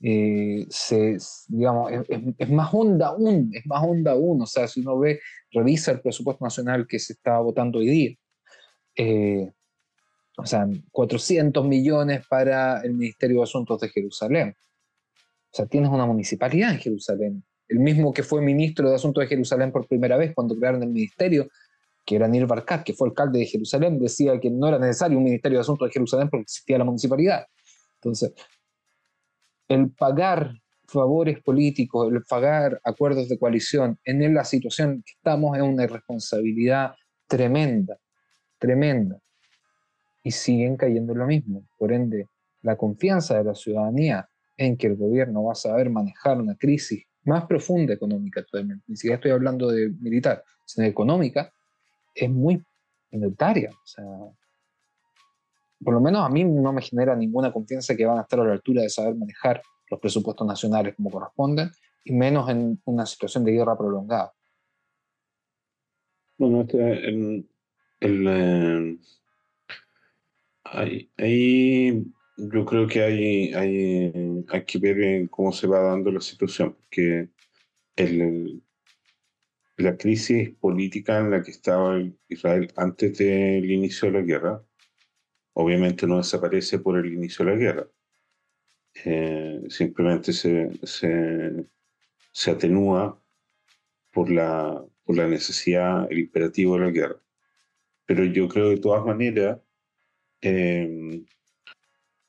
[0.00, 1.92] eh, se, digamos,
[2.38, 4.40] es, más honda aún, es más honda aún.
[4.40, 8.16] O sea, si uno ve, revisa el presupuesto nacional que se está votando hoy día,
[8.96, 9.52] eh,
[10.38, 14.56] o sea, 400 millones para el Ministerio de Asuntos de Jerusalén.
[15.18, 17.44] O sea, tienes una municipalidad en Jerusalén.
[17.68, 20.90] El mismo que fue ministro de Asuntos de Jerusalén por primera vez cuando crearon el
[20.90, 21.48] ministerio,
[22.04, 25.24] que era Nir Barkat, que fue alcalde de Jerusalén, decía que no era necesario un
[25.24, 27.46] Ministerio de Asuntos de Jerusalén porque existía la municipalidad.
[27.94, 28.32] Entonces,
[29.68, 30.52] el pagar
[30.86, 36.94] favores políticos, el pagar acuerdos de coalición en la situación que estamos es una irresponsabilidad
[37.26, 37.96] tremenda,
[38.58, 39.18] tremenda
[40.22, 41.64] y siguen cayendo en lo mismo.
[41.78, 42.28] Por ende,
[42.60, 47.04] la confianza de la ciudadanía en que el gobierno va a saber manejar una crisis
[47.24, 51.52] más profunda económica actualmente, ni siquiera estoy hablando de militar, sino de económica,
[52.14, 52.64] es muy
[53.10, 53.70] minoritaria.
[53.70, 54.04] O sea,
[55.82, 58.44] por lo menos a mí no me genera ninguna confianza que van a estar a
[58.44, 61.70] la altura de saber manejar los presupuestos nacionales como corresponden,
[62.04, 64.32] y menos en una situación de guerra prolongada.
[66.38, 66.98] Bueno, este,
[68.00, 68.98] el, eh,
[70.72, 72.06] Ahí,
[72.36, 77.28] yo creo que hay, hay, hay, que ver cómo se va dando la situación, porque
[77.96, 78.62] el,
[79.76, 84.64] la crisis política en la que estaba Israel antes del inicio de la guerra,
[85.54, 87.88] obviamente no desaparece por el inicio de la guerra.
[89.04, 91.66] Eh, simplemente se, se,
[92.30, 93.18] se, atenúa
[94.10, 97.22] por la, por la necesidad, el imperativo de la guerra.
[98.06, 99.58] Pero yo creo de todas maneras
[100.42, 101.24] Em,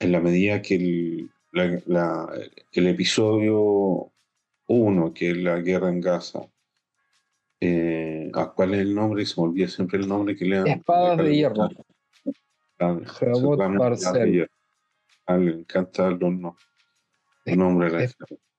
[0.04, 4.12] en la medida que el, el episodio
[4.68, 6.42] 1, que es la guerra en Gaza,
[7.60, 9.26] eh, ¿a cuál es el nombre?
[9.26, 10.68] Se me olvida siempre el nombre que le dan.
[10.68, 11.70] Espadas de hierro.
[15.26, 16.34] Ah, le encanta los
[17.46, 18.10] nombre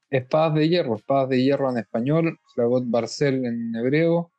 [0.09, 4.31] Espadas de hierro, espadas de hierro en español, Flagot Barcel en hebreo.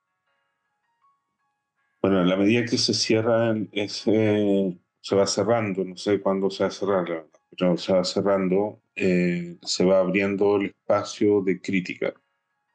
[2.01, 6.63] Bueno, en la medida que se cierra, ese, se va cerrando, no sé cuándo se
[6.63, 12.15] va a cerrar, pero se va cerrando, eh, se va abriendo el espacio de crítica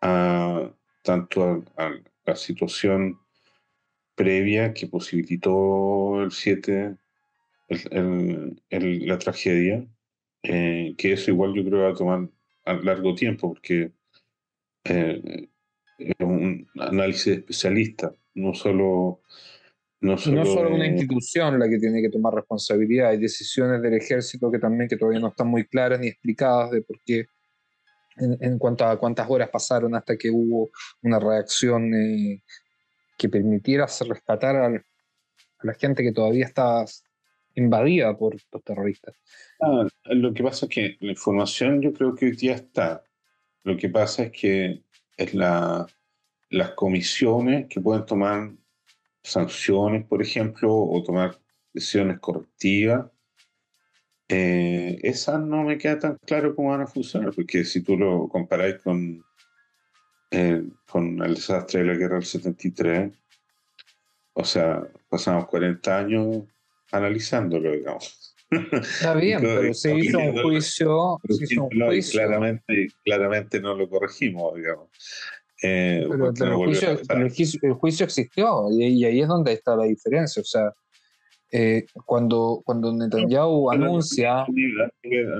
[0.00, 0.70] a,
[1.02, 1.90] tanto a,
[2.24, 3.18] la situación
[4.14, 6.96] previa que posibilitó el 7,
[7.90, 9.84] la tragedia,
[10.44, 12.28] eh, que eso igual yo creo va a tomar
[12.64, 13.90] a largo tiempo, porque
[14.84, 15.48] eh,
[15.98, 19.20] es un análisis especialista, no solo...
[20.00, 24.58] No solo, una institución la que tiene que tomar responsabilidad, hay decisiones del ejército que
[24.58, 27.26] también que todavía no están muy claras ni explicadas de por qué,
[28.16, 30.70] en, cuanto a cuántas horas pasaron hasta que hubo
[31.02, 32.42] una reacción eh,
[33.18, 36.84] que permitiera rescatar a, a la gente que todavía está
[37.54, 39.14] invadida por los terroristas.
[39.60, 43.04] Ah, lo que pasa es que la información yo creo que hoy día está.
[43.64, 44.82] Lo que pasa es que
[45.16, 45.86] es la,
[46.48, 48.52] las comisiones que pueden tomar
[49.22, 51.38] sanciones, por ejemplo, o tomar
[51.72, 53.10] decisiones correctivas.
[54.28, 58.28] Eh, esas no me queda tan claro cómo van a funcionar, porque si tú lo
[58.28, 59.24] comparáis con,
[60.30, 63.12] eh, con el desastre de la guerra del 73,
[64.34, 66.44] o sea, pasamos 40 años
[66.92, 68.36] analizándolo, digamos.
[68.50, 71.18] Está bien, pero se hizo un juicio.
[72.12, 74.88] Claramente, claramente no lo corregimos, digamos.
[75.62, 80.40] Eh, pero, el, juicio, existió y, ahí es donde está la diferencia.
[80.40, 80.72] O sea,
[81.52, 84.42] eh, cuando, cuando Netanyahu anuncia.
[84.42, 84.46] A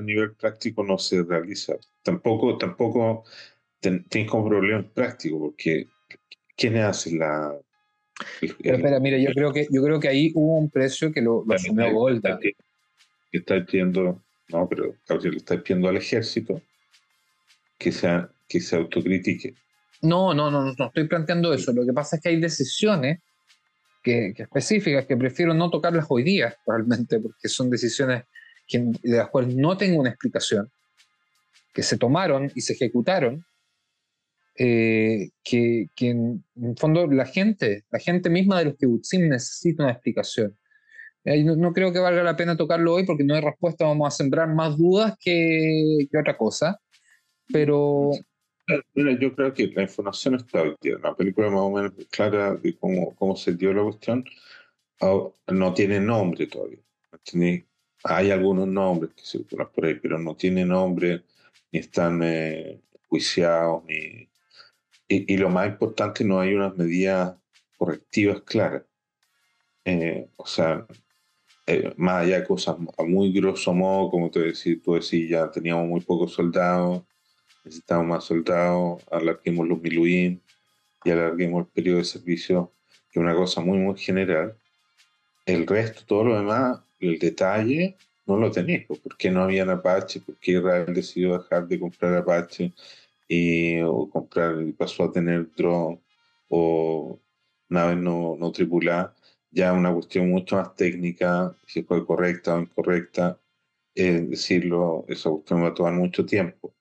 [0.03, 1.73] nivel, práctico no se realiza.
[2.03, 3.23] Tampoco, tampoco
[3.79, 5.87] tienes como problema práctico, porque
[6.55, 7.57] ¿quiénes hacen la,
[8.39, 11.43] pero espera, mira, yo creo que yo creo que ahí hubo un precio que lo,
[11.49, 12.39] asumió Golda.
[12.39, 12.55] Que
[13.31, 16.61] está pidiendo, no, pero le está pidiendo al ejército
[17.77, 19.55] que, sea, que se autocritique.
[20.01, 21.71] No, no, no, no estoy planteando eso.
[21.73, 23.19] Lo que pasa es que hay decisiones
[24.01, 28.23] que, específicas que prefiero no tocarlas hoy día, realmente, porque son decisiones
[28.69, 30.71] de las cuales no tengo una explicación,
[31.73, 33.45] que se tomaron y se ejecutaron
[34.57, 36.43] eh, que, en,
[36.77, 40.57] fondo la gente, la gente misma de los kibutzim necesita una explicación.
[41.23, 44.17] Eh, no, creo que valga la pena tocarlo hoy porque no hay respuesta, vamos a
[44.17, 46.79] sembrar más dudas que, que otra cosa,
[47.51, 48.11] pero...
[48.93, 52.77] Mira, yo creo que la información está hoy la película más o menos clara de
[52.77, 54.23] cómo, cómo se dio la cuestión,
[55.47, 56.79] no tiene nombre todavía.
[58.03, 61.23] hay algunos nombres que circulan por ahí, pero no tiene nombre,
[61.71, 64.29] ni están eh, juiciados, ni,
[65.07, 67.35] y, lo más importante, no hay unas medidas
[67.77, 68.83] correctivas claras.
[69.83, 70.85] Eh, o sea,
[71.67, 75.49] eh, más allá de cosas a muy grosso modo, como te decía, tú decís, ya
[75.51, 77.03] teníamos muy pocos soldados,
[77.63, 80.41] necesitamos más soldados, alarguemos los miluín
[81.03, 82.71] y alarguemos el periodo de servicio,
[83.11, 84.55] que es una cosa muy, muy general.
[85.45, 88.85] El resto, todo lo demás, el detalle, no lo tenéis.
[88.85, 90.21] ¿Por qué no había Apache?
[90.21, 92.73] ¿Por qué Israel decidió dejar de comprar Apache?
[93.31, 96.01] y, o comprar, pasó a tener drone
[96.49, 97.17] o
[97.69, 99.13] naves no, no tripuladas,
[99.51, 103.39] ya una cuestión mucho más técnica, si fue correcta o incorrecta,
[103.95, 106.73] decirlo, esa cuestión va a tomar mucho tiempo.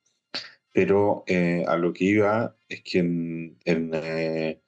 [0.73, 4.61] Pero eh, a lo que iba es que en, eh,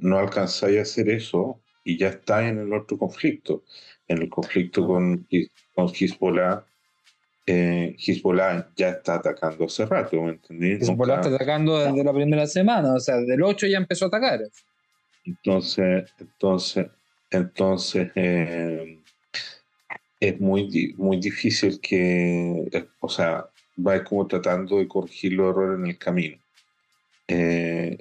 [0.00, 3.64] no alcanzáis a hacer eso y ya está en el otro conflicto,
[4.06, 5.26] en el conflicto con,
[5.74, 6.64] con Hezbollah
[7.50, 10.72] eh, Hezbollah ya está atacando hace rato, ¿me entendí?
[10.72, 14.08] Hezbollah está atacando desde la primera semana, o sea, desde el 8 ya empezó a
[14.08, 14.40] atacar.
[15.24, 16.86] Entonces, entonces,
[17.30, 18.98] entonces eh,
[20.20, 22.68] es muy, muy difícil que,
[23.00, 23.46] o sea,
[23.78, 26.38] va como tratando de corregir los errores en el camino.
[27.28, 27.98] Eh,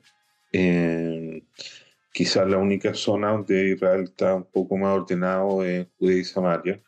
[2.13, 6.81] quizás la única zona donde Israel está un poco más ordenado es Judea y Samaria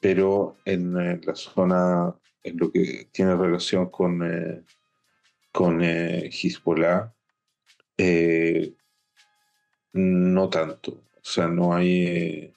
[0.00, 4.64] pero en, eh, la zona, en lo que tiene relación con, eh,
[5.52, 7.14] con eh, Hezbollah,
[9.92, 10.92] no tanto.
[10.92, 12.54] O sea, no hay,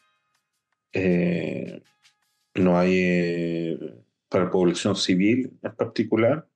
[2.56, 4.03] no hay
[4.34, 6.50] para la población civil en particular,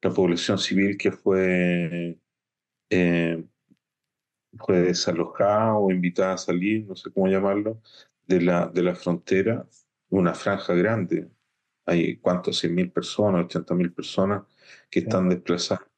[0.00, 2.16] la población civil que fue,
[4.56, 7.82] fue desalojada o invitada a salir, no sé cómo llamarlo,
[8.24, 9.66] de la, de la frontera,
[10.10, 11.28] una franja grande.
[11.86, 14.42] Hay cuántos, 100.000 personas, 80.000 personas
[14.88, 15.88] que están desplazadas.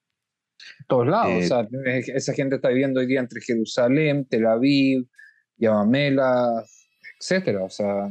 [0.89, 5.07] Todos lados, o sea, eh, esa gente está viviendo hoy día entre Jerusalén, Tel Aviv,
[5.59, 6.65] Yamamela,
[7.19, 8.09] etcétera, o sea,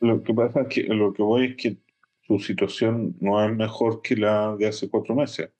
[0.00, 1.76] lo que pasa es que lo que voy es que
[2.22, 5.50] su situación no es mejor que la de hace cuatro meses.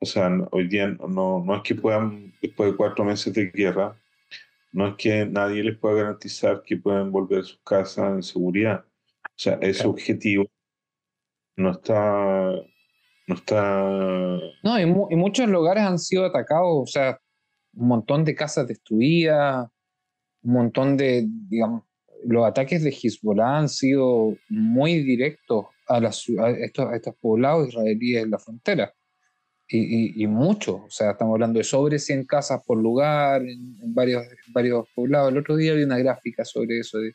[0.00, 3.96] O sea, hoy día no, no es que puedan, después de cuatro meses de guerra,
[4.72, 8.84] no es que nadie les pueda garantizar que puedan volver a sus casas en seguridad.
[9.24, 10.46] O sea, ese objetivo
[11.56, 12.52] no está...
[13.26, 13.82] No está...
[14.62, 17.20] No, y, y muchos lugares han sido atacados, o sea,
[17.74, 19.68] un montón de casas destruidas,
[20.42, 21.87] un montón de, digamos,
[22.24, 28.38] los ataques de Hezbollah han sido muy directos a, estos, estos, poblados israelíes en la
[28.38, 28.92] frontera.
[29.70, 34.88] Y, muchos, o sea, estamos hablando de sobre 100 casas por lugar en, varios, varios
[34.94, 35.30] poblados.
[35.30, 37.12] El otro día vi una gráfica sobre eso, de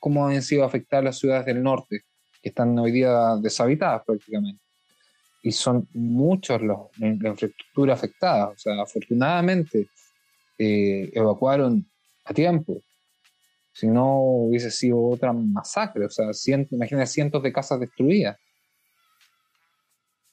[0.00, 2.00] cómo han sido afectadas las ciudades del norte,
[2.42, 4.62] que están hoy día deshabitadas prácticamente.
[5.42, 7.94] Y son muchos los, la infraestructura.
[7.94, 9.86] O sea, afortunadamente
[10.56, 11.86] eh, evacuaron
[12.24, 12.82] a tiempo
[13.78, 18.36] si no hubiese sido otra masacre, o sea, cientos, imagina cientos de casas destruidas.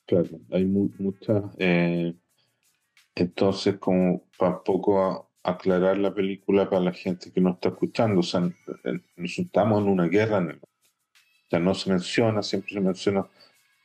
[0.08, 1.44] Claro, hay muchas.
[1.60, 2.16] Eh,
[3.14, 8.24] entonces, como para poco aclarar la película para la gente que no está escuchando, o
[8.24, 12.82] sea, nos estamos en una guerra en el o sea, no se menciona, siempre se
[12.82, 13.28] menciona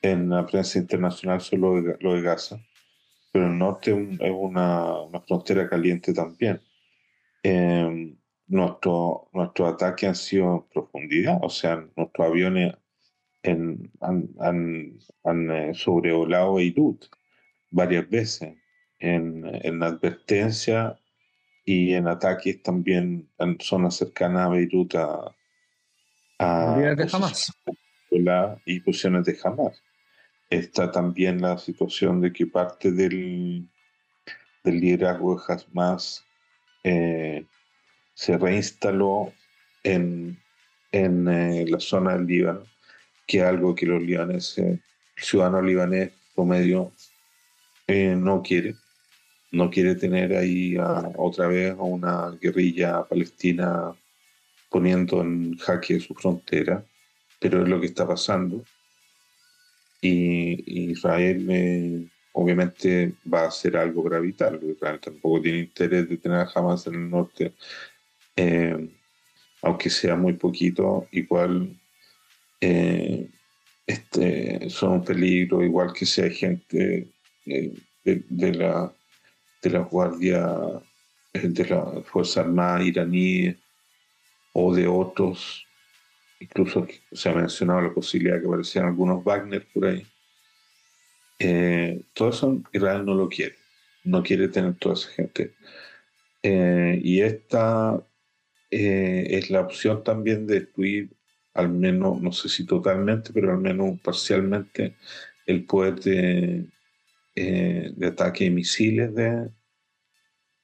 [0.01, 2.59] en la prensa internacional solo lo de Gaza,
[3.31, 6.63] pero el norte es una, una frontera caliente también.
[7.43, 8.17] Eh,
[8.51, 12.75] nuestro, nuestro ataque han sido en profundidad, o sea, nuestros aviones
[13.45, 13.91] han,
[15.25, 17.07] han, eh, sobrevolado Beirut
[17.71, 18.57] varias veces
[18.99, 20.99] en, en advertencia
[21.65, 25.35] y en ataques también en zonas cercanas a Beirut a,
[26.39, 27.53] a de Hamas.
[28.67, 29.81] y posiciones de Hamas.
[30.51, 33.69] Está también la situación de que parte del,
[34.65, 36.27] del liderazgo de Hamas
[36.83, 37.47] eh,
[38.21, 39.33] se reinstaló
[39.83, 40.39] en,
[40.93, 42.65] en eh, la zona del Líbano,
[43.27, 44.83] que es algo que los libaneses, el
[45.17, 46.93] ciudadano libanés promedio
[47.87, 48.77] eh, no quiere.
[49.53, 50.77] No quiere tener ahí
[51.17, 53.95] otra vez a una guerrilla palestina
[54.69, 56.85] poniendo en jaque su frontera,
[57.39, 58.63] pero es lo que está pasando.
[60.03, 64.61] Y, Israel eh, obviamente va a hacer algo gravital.
[64.63, 67.55] Israel tampoco tiene interés de tener jamás en el norte
[68.37, 68.89] eh,
[69.63, 71.79] aunque sea muy poquito, igual
[72.61, 73.29] eh,
[73.87, 77.09] este, son un peligro, igual que hay gente
[77.47, 77.73] eh,
[78.05, 78.93] de, la,
[79.63, 80.57] de la Guardia,
[81.33, 83.55] de la Fuerza Armada iraní
[84.53, 85.67] o de otros,
[86.41, 90.07] incluso se ha mencionado la posibilidad de que aparecieran algunos Wagner por ahí.
[92.15, 93.57] todo eso Israel no lo quiere,
[94.05, 95.55] no quiere tener toda esa gente.
[96.43, 98.03] y esta
[98.71, 101.17] eh, es la opción también de destruir,
[101.55, 104.97] al menos, no sé si totalmente, pero al menos parcialmente,
[105.47, 106.67] el poder de,
[107.35, 109.51] eh, ataque de misiles de,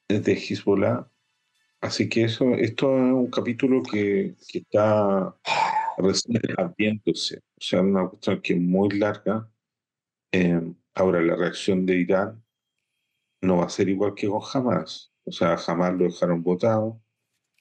[0.09, 1.09] de Hezbollah.
[1.81, 5.37] Así que eso, esto es un capítulo que, que está
[5.99, 7.39] recién abriéndose.
[7.39, 9.51] O sea, una cuestión que es muy larga.
[10.33, 10.61] Eh,
[10.95, 12.45] ahora, la reacción de Irán
[13.43, 15.13] no va a ser igual que con Hamas.
[15.25, 17.03] O sea, jamás lo dejaron votado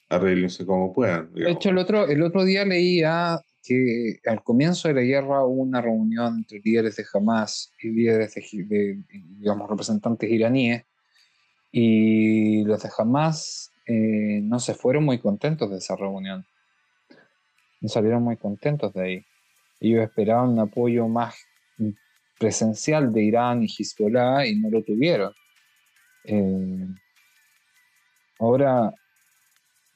[0.08, 1.32] arreglense como puedan.
[1.34, 5.62] De hecho, el otro, el otro día leía que al comienzo de la guerra hubo
[5.62, 10.84] una reunión entre líderes de Hamas y líderes de, digamos, representantes iraníes,
[11.72, 16.46] y los de Hamas eh, no se fueron muy contentos de esa reunión.
[17.80, 19.26] No salieron muy contentos de ahí.
[19.80, 21.36] Ellos esperaban un apoyo más
[22.38, 25.32] presencial de Irán y Hezbollah y no lo tuvieron.
[26.24, 26.86] Eh,
[28.38, 28.92] ahora,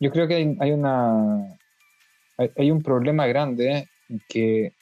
[0.01, 1.59] yo creo que hay, una
[2.39, 3.89] un problema grande
[4.29, 4.73] que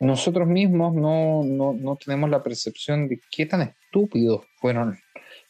[0.00, 4.98] nosotros mismos no, tenemos la percepción de qué tan estúpidos fueron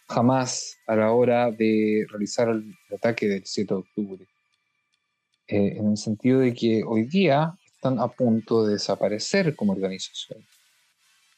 [0.07, 4.27] jamás a la hora de realizar el ataque del 7 de octubre.
[5.47, 10.47] Eh, en el sentido de que hoy día están a punto de desaparecer como organización.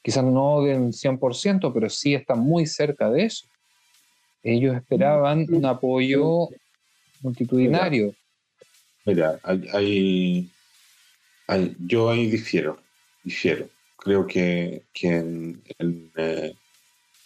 [0.02, 3.46] Quizás no del 100%, pero sí están muy cerca de eso.
[4.44, 6.50] Ellos esperaban un apoyo
[7.22, 8.14] multitudinario.
[9.06, 9.40] Mira,
[9.72, 10.50] hay,
[11.78, 12.78] yo ahí difiero,
[13.22, 13.68] difiero.
[13.96, 15.62] Creo que, en,
[16.16, 16.54] eh,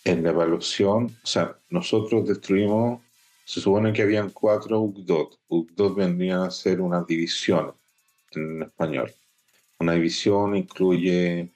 [0.05, 3.01] en, la evaluación, o sea, nosotros destruimos,
[3.45, 5.39] se supone que habían cuatro UCDOT.
[5.49, 7.75] UCDOT vendrían a ser una división
[8.31, 9.13] en español.
[9.81, 11.49] Una división incluye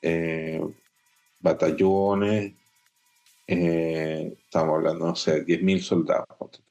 [0.00, 0.62] eh,
[1.40, 2.54] batallones,
[3.46, 6.62] eh, estamos hablando, no sé, 10.000 soldados.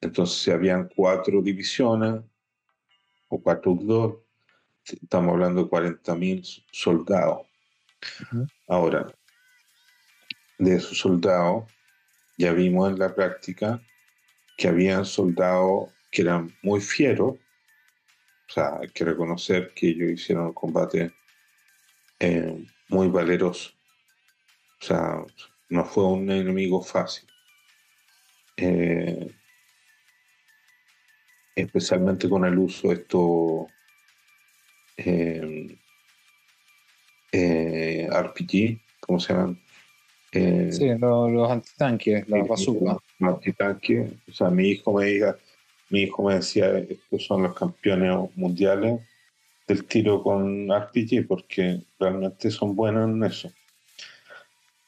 [0.00, 2.22] Entonces, si habían cuatro divisiones
[3.28, 4.16] o cuatro dos,
[4.84, 7.46] estamos hablando de 40.000 soldados.
[8.66, 9.12] Ahora,
[10.58, 11.64] de esos soldados,
[12.36, 13.82] ya vimos en la práctica
[14.56, 17.36] que habían soldados que eran muy fieros,
[18.48, 21.12] o sea, hay que reconocer que ellos hicieron un combate
[22.18, 23.70] eh, muy valeroso.
[24.80, 25.22] O sea,
[25.68, 27.28] no fue un enemigo fácil.
[28.56, 29.30] Eh,
[31.54, 33.66] especialmente con el uso de estos
[34.96, 35.78] eh,
[37.32, 39.60] eh, RPG, ¿cómo se llaman?
[40.32, 42.98] Eh, sí, los, los antitanques, la bazooka.
[43.18, 45.38] Los antitanques, o sea, mi hijo me diga,
[45.90, 49.00] mi hijo me decía, estos son los campeones mundiales
[49.66, 53.52] del tiro con RPG, porque realmente son buenos en eso.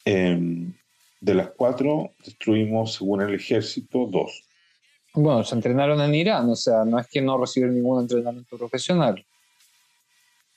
[0.04, 0.72] Em,
[1.20, 4.44] de las cuatro, destruimos, según el ejército, dos.
[5.12, 9.24] Bueno, se entrenaron en Irán, o sea, no es que no recibieron ningún entrenamiento profesional.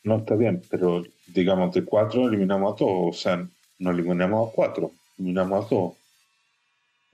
[0.04, 3.48] No está bien, pero digamos de cuatro eliminamos a todos, o sea,
[3.80, 5.94] no eliminamos a cuatro, eliminamos a todos.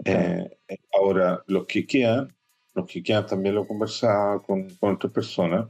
[0.05, 0.49] Eh,
[0.93, 2.33] ahora, los que quedan,
[2.73, 5.69] los que quedan también lo conversaba con, con otras personas,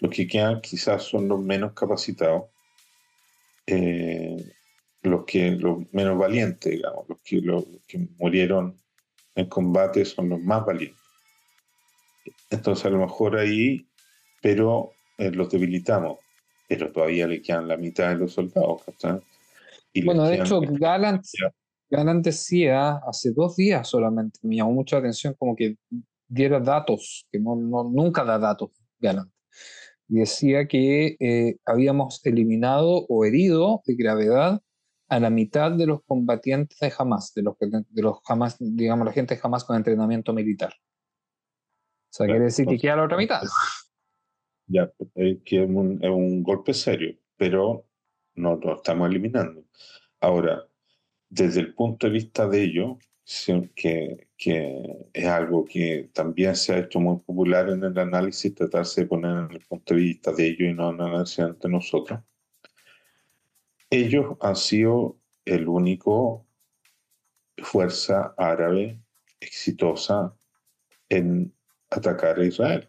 [0.00, 2.44] los que quedan quizás son los menos capacitados,
[3.66, 4.52] eh,
[5.02, 8.76] los que los menos valientes, digamos, los que, los que murieron
[9.34, 10.98] en combate son los más valientes.
[12.50, 13.86] Entonces a lo mejor ahí,
[14.42, 16.18] pero eh, los debilitamos,
[16.68, 18.82] pero todavía le quedan la mitad de los soldados.
[19.92, 21.24] Y bueno, de hecho, Galant,
[21.90, 25.76] Galant decía hace dos días solamente, me llamó mucha atención como que
[26.26, 29.30] diera datos, que no, nunca da datos Galant.
[30.08, 34.62] Y decía que eh, habíamos eliminado o herido de gravedad
[35.08, 39.12] a la mitad de los combatientes de Hamas, de los, de los Hamas, digamos, la
[39.12, 40.72] gente de Hamas con entrenamiento militar.
[40.72, 43.42] O sea, quiere decir que queda la otra mitad.
[44.66, 47.86] Ya, es que es un, es un golpe serio, pero
[48.34, 49.64] no lo estamos eliminando.
[50.20, 50.66] Ahora,
[51.30, 52.98] desde el punto de vista de ellos,
[53.74, 59.02] que, que, es algo que también se ha hecho muy popular en el análisis, tratarse
[59.02, 61.68] de poner en el punto de vista de ellos y no en el análisis ante
[61.68, 62.20] nosotros
[63.90, 66.46] ellos han sido el único
[67.56, 69.00] fuerza árabe
[69.40, 70.34] exitosa
[71.08, 71.54] en
[71.90, 72.88] atacar a Israel,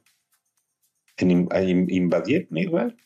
[1.17, 1.47] en,
[1.89, 2.97] invadir a Israel.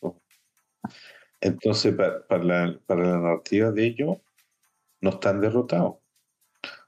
[1.42, 4.18] Entonces, para, la, narrativa de ellos,
[5.02, 5.98] no están derrotados.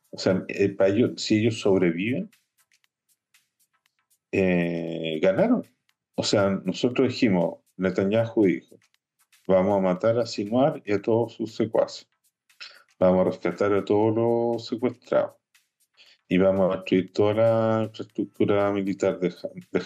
[0.10, 2.32] O sea, eh, para ellos, si ellos sobreviven,
[4.32, 5.68] eh, ganaron.
[6.16, 8.78] O sea, nosotros dijimos, Netanyahu dijo,
[9.48, 12.08] Vamos a matar a Sinuar y a todos sus secuaces.
[12.98, 15.36] Vamos a rescatar a todos los secuestrados.
[16.28, 19.32] Y vamos a destruir toda la infraestructura militar de,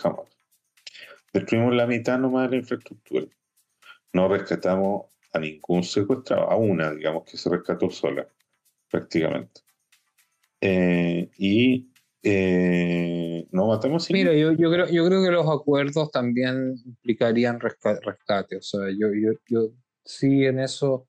[0.01, 0.29] Hamas.
[1.33, 3.25] Destruimos la mitad nomás de la infraestructura.
[4.13, 8.25] No rescatamos a ningún secuestrado, a una, digamos, que se rescató sola,
[8.89, 9.61] prácticamente.
[10.61, 11.88] Eh, y
[12.23, 14.09] eh, no matamos.
[14.11, 18.57] Mira, yo, yo, creo, yo creo que los acuerdos también implicarían rescate.
[18.57, 19.69] O sea, yo, yo, yo
[20.03, 21.07] sí en eso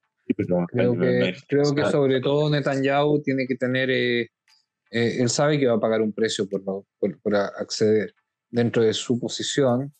[0.68, 4.20] creo, que, creo que sobre todo Netanyahu tiene que tener, eh,
[4.92, 6.62] eh, él sabe que va a pagar un precio por,
[6.98, 8.14] por, acceder
[8.48, 9.92] dentro de su posición.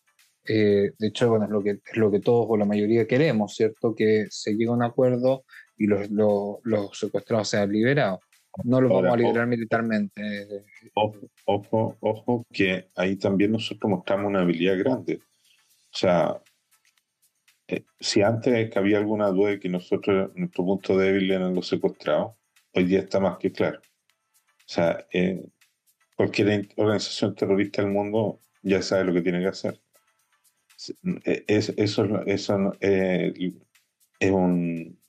[0.44, 3.94] de hecho, bueno, es lo, que, es lo que todos o la mayoría queremos, ¿cierto?
[3.94, 5.44] Que se llegue a un acuerdo
[5.76, 8.20] y los, los, los secuestrados sean liberados.
[8.64, 10.64] No lo vamos a liberar militarmente.
[10.94, 15.20] Ojo, ojo, ojo, que ahí también nosotros mostramos una habilidad grande.
[15.92, 16.40] O sea,
[17.68, 22.34] eh, si antes había alguna duda de que nosotros, nuestro punto débil eran los secuestrados,
[22.74, 23.78] hoy día está más que claro.
[23.78, 25.44] O sea, eh,
[26.16, 29.80] cualquier organización terrorista del mundo ya sabe lo que tiene que hacer.
[31.24, 34.99] Eh, es, eso, eso es un,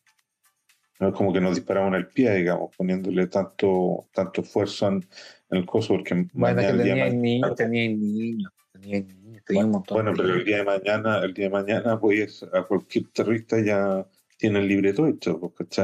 [1.01, 5.07] no es como que nos disparamos en el pie, digamos, poniéndole tanto, tanto esfuerzo en,
[5.49, 9.03] el coso, porque bueno, que tenía niños, tenía niños, tenía
[9.43, 9.95] tenía un montón.
[9.95, 14.05] Bueno, pero el día de mañana, el día de mañana, pues a cualquier terrorista ya
[14.37, 15.53] tiene el libreto hecho.
[15.71, 15.81] Sí,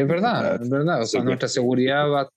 [0.00, 1.02] es verdad, es verdad.
[1.02, 2.30] O sea, nuestra seguridad va,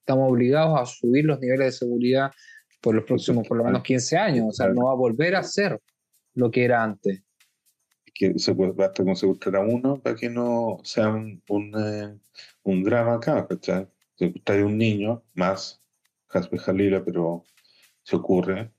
[0.00, 2.32] estamos obligados a subir los niveles de seguridad
[2.80, 4.46] por los próximos, por lo menos 15 años.
[4.48, 5.78] O sea, no va a volver a ser
[6.34, 7.22] lo que era antes
[8.18, 12.18] que se puede, basta con secuestrar a uno para que no sea un, un, eh,
[12.64, 13.88] un drama acá, ¿cachai?
[14.16, 15.80] Secuestrar a un niño, más
[16.30, 17.44] Hasbe Jalila, pero
[18.02, 18.72] se ocurre,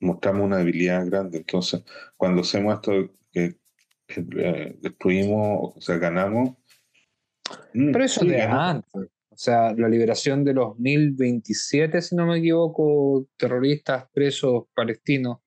[0.00, 1.38] mostramos una debilidad grande.
[1.38, 1.82] Entonces,
[2.16, 2.92] cuando hacemos esto
[3.32, 3.56] que,
[4.08, 6.50] eh, destruimos, o sea, ganamos.
[7.72, 9.08] Mm, pero eso de antes.
[9.30, 15.38] O sea, la liberación de los 1027, si no me equivoco, terroristas presos palestinos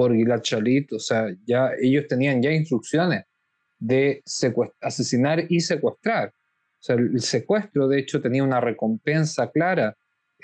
[0.00, 3.24] por Gilad Shalit, o sea, ya ellos tenían ya instrucciones
[3.78, 4.22] de
[4.80, 6.28] asesinar y secuestrar.
[6.30, 9.94] O sea, el secuestro, de hecho, tenía una recompensa clara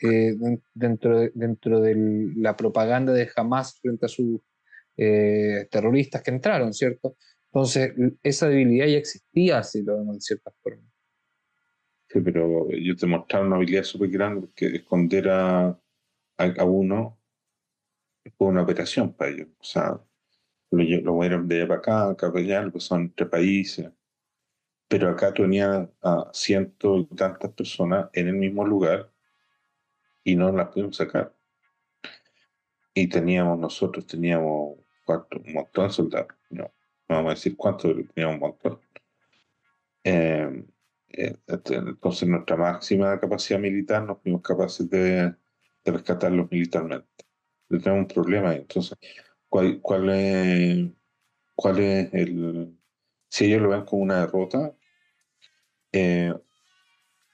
[0.02, 0.34] eh,
[0.74, 1.96] dentro, de, dentro de
[2.36, 4.42] la propaganda de Hamas frente a sus
[4.98, 7.16] eh, terroristas que entraron, ¿cierto?
[7.46, 10.82] Entonces, esa debilidad ya existía, si lo vemos de cierta forma.
[12.10, 15.80] Sí, pero yo te mostraba una habilidad súper grande que esconder a,
[16.36, 17.15] a, uno
[18.30, 19.48] fue una operación para ellos.
[19.58, 20.00] O sea,
[20.70, 23.90] lo, lo movieron de allá para acá, acá para allá, pues son tres países.
[24.88, 29.10] Pero acá tenía a ciento y tantas personas en el mismo lugar
[30.24, 31.34] y no las pudimos sacar.
[32.94, 36.28] Y teníamos, nosotros teníamos cuatro, un montón de soldados.
[36.50, 36.64] No,
[37.08, 38.80] no vamos a decir cuántos, pero teníamos un montón.
[40.04, 40.64] Eh,
[41.16, 45.34] eh, este, entonces, nuestra máxima capacidad militar nos fuimos capaces de,
[45.84, 47.15] rescatarlos militarmente.
[47.68, 48.98] Tenemos un problema Entonces,
[49.48, 50.88] ¿cuál, cuál, es,
[51.54, 52.78] ¿cuál es el.
[53.30, 54.74] Si ellos lo ven como una derrota,
[55.92, 56.32] eh,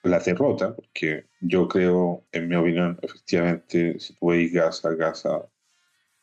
[0.05, 5.49] la derrota, porque yo creo, en mi opinión, efectivamente, si tú veis Gaza, Gaza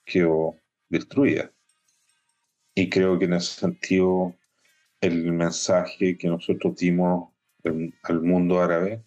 [0.06, 0.56] quedó
[0.90, 1.52] destruida.
[2.76, 4.36] Y creo que en ese sentido
[5.02, 7.32] el mensaje que nosotros dimos
[8.04, 9.04] al mundo árabe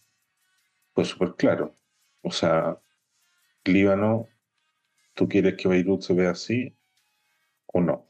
[0.94, 1.74] fue súper claro.
[2.22, 2.78] O sea,
[3.64, 4.28] Líbano,
[5.14, 6.76] ¿tú quieres que Beirut se vea así
[7.66, 8.06] o no?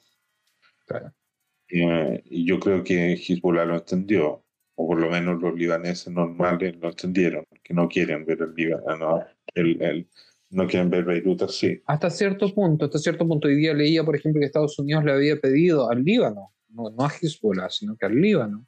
[1.68, 4.44] Eh, y yo creo que Hezbollah lo entendió,
[4.74, 9.24] o por lo menos los libaneses normales lo entendieron, que no quieren ver el Líbano,
[9.54, 10.08] el,
[10.50, 11.80] no quieren ver Beirut así.
[11.86, 13.48] Hasta cierto punto, hasta cierto punto.
[13.48, 17.04] Hoy día leía, por ejemplo, que Estados Unidos le había pedido al Líbano, no, no
[17.04, 18.66] a Hezbollah, sino que al Líbano,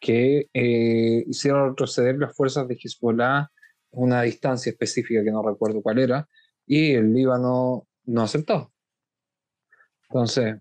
[0.00, 3.50] que eh, hicieron retroceder las fuerzas de Hezbollah a
[3.90, 6.28] una distancia específica que no recuerdo cuál era,
[6.68, 8.72] y el Líbano no aceptó.
[10.08, 10.56] Entonces,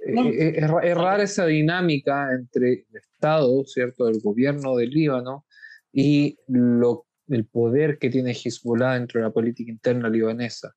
[0.00, 5.46] eh, eh, es, rara esa dinámica entre el Estado, ¿cierto?, el gobierno del Líbano
[5.92, 10.74] y lo, el poder que tiene Hezbollah dentro de la política interna libanesa.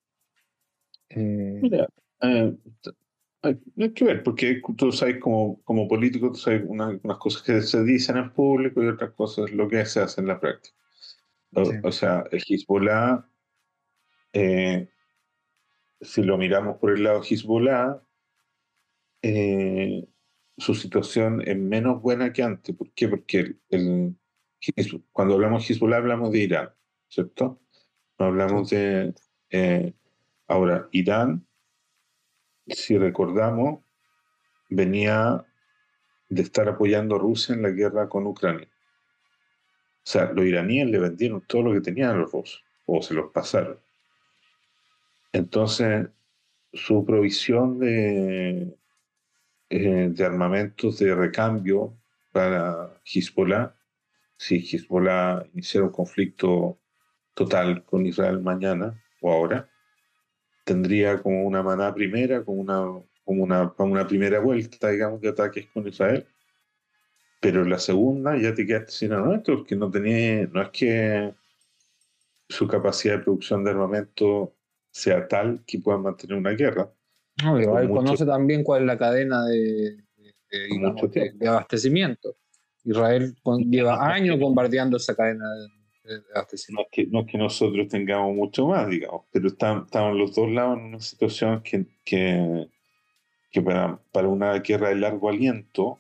[1.10, 1.88] Mira,
[3.44, 7.84] hay que ver, porque tú sabes, como, como político, tú sabes unas, cosas que se
[7.84, 10.76] dicen en público y otras cosas lo que se hace en la práctica.
[11.84, 13.28] O, sea, el Hezbollah,
[14.34, 14.90] eh,
[16.00, 18.02] si lo miramos por el lado Hezbollah,
[19.22, 20.08] eh,
[20.58, 22.76] su situación es menos buena que antes.
[22.76, 23.08] ¿Por qué?
[23.08, 24.16] Porque el,
[25.12, 26.70] cuando hablamos de Hezbollah hablamos de Irán,
[27.08, 27.62] ¿cierto?
[28.18, 29.14] No hablamos de...
[29.50, 29.94] Eh,
[30.48, 31.46] ahora, Irán
[32.68, 33.84] si recordamos,
[34.70, 35.46] venía
[36.30, 38.68] de estar apoyando a Rusia en la guerra con Ucrania.
[39.98, 43.14] O sea, los iraníes le vendieron todo lo que tenían a los rusos, o se
[43.14, 43.80] los pasaron.
[45.34, 46.10] Entonces,
[46.74, 48.78] su provisión de,
[49.70, 51.98] eh, de armamentos de recambio
[52.32, 53.76] para Hezbollah,
[54.38, 56.80] si Hezbollah iniciara un conflicto
[57.34, 59.70] total con Israel mañana o ahora,
[60.66, 62.82] tendría como una maná primera, como una,
[63.24, 66.28] como una, una primera vuelta, digamos, de ataques con Israel.
[67.40, 71.34] Pero la segunda ya te quedaste sin armamento, porque no tenía, no es que
[72.50, 74.54] su capacidad de producción de armamento
[74.92, 76.92] sea tal que pueda mantener una guerra.
[77.44, 79.98] No, Israel conoce también cuál es la cadena de,
[80.52, 82.36] de, abastecimiento.
[82.84, 83.36] Israel
[83.70, 85.68] lleva años bombardeando esa cadena de,
[86.70, 90.80] no es, que, no que nosotros tengamos mucho más, digamos, pero estamos, los dos lados
[90.80, 92.68] en una situación que, que,
[93.52, 96.00] que para, para, una guerra de largo aliento,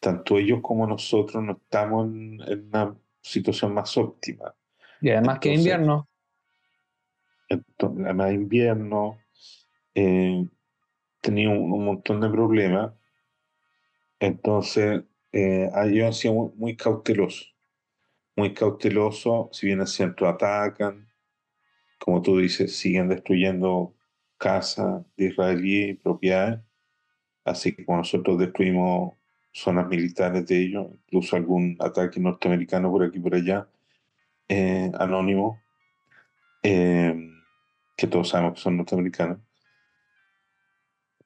[0.00, 4.54] tanto ellos como nosotros no estamos en, una situación más óptima.
[5.00, 6.08] Y además que invierno.
[7.48, 9.18] Además invierno,
[9.94, 10.46] eh,
[11.20, 12.92] tenía un, montón de problemas.
[14.20, 15.70] Entonces, eh,
[16.12, 17.56] sido muy, muy cautelosos
[18.36, 21.08] muy cauteloso, si bien es cierto, atacan,
[21.98, 23.94] como tú dices, siguen destruyendo
[24.38, 26.60] casas de israelíes y propiedades,
[27.44, 29.14] así como nosotros destruimos
[29.52, 33.68] zonas militares de ellos, incluso algún ataque norteamericano por aquí y por allá,
[34.48, 35.58] eh, anónimo,
[36.62, 37.25] eh,
[37.96, 39.38] que todos sabemos que son norteamericanos.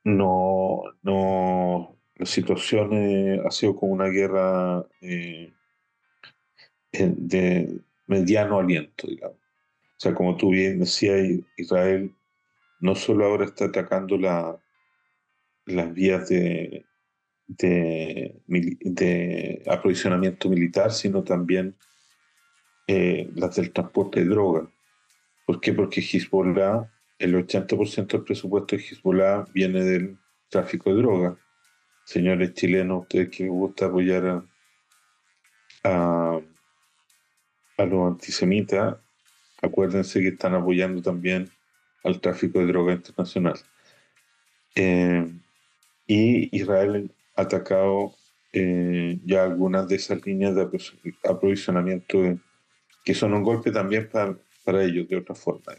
[0.05, 5.53] No, no, la situación ha sido como una guerra eh,
[6.93, 9.37] de mediano aliento, digamos.
[9.37, 11.21] O sea, como tú bien decías,
[11.57, 12.15] Israel
[12.81, 14.59] no solo ahora está atacando la,
[15.67, 16.87] las vías de,
[17.47, 18.43] de,
[19.67, 21.77] aprovisionamiento militar, sino también
[22.87, 24.71] eh, las del transporte de droga.
[25.51, 25.73] ¿Por qué?
[25.73, 26.89] Porque Hezbollah,
[27.19, 30.17] el 80% del presupuesto de Hezbollah viene del
[30.49, 31.37] tráfico de droga.
[32.05, 34.45] Señores chilenos, ustedes que les gusta apoyar
[35.83, 36.41] a,
[37.79, 38.99] los antisemitas,
[39.61, 41.51] acuérdense que están apoyando también
[42.05, 43.59] al tráfico de droga internacional.
[44.77, 45.27] Eh,
[46.07, 48.15] y Israel ha atacado
[48.53, 50.69] eh, ya algunas de esas líneas de
[51.29, 52.39] aprovisionamiento
[53.05, 55.75] que son un golpe también para, para ellos de otra forma.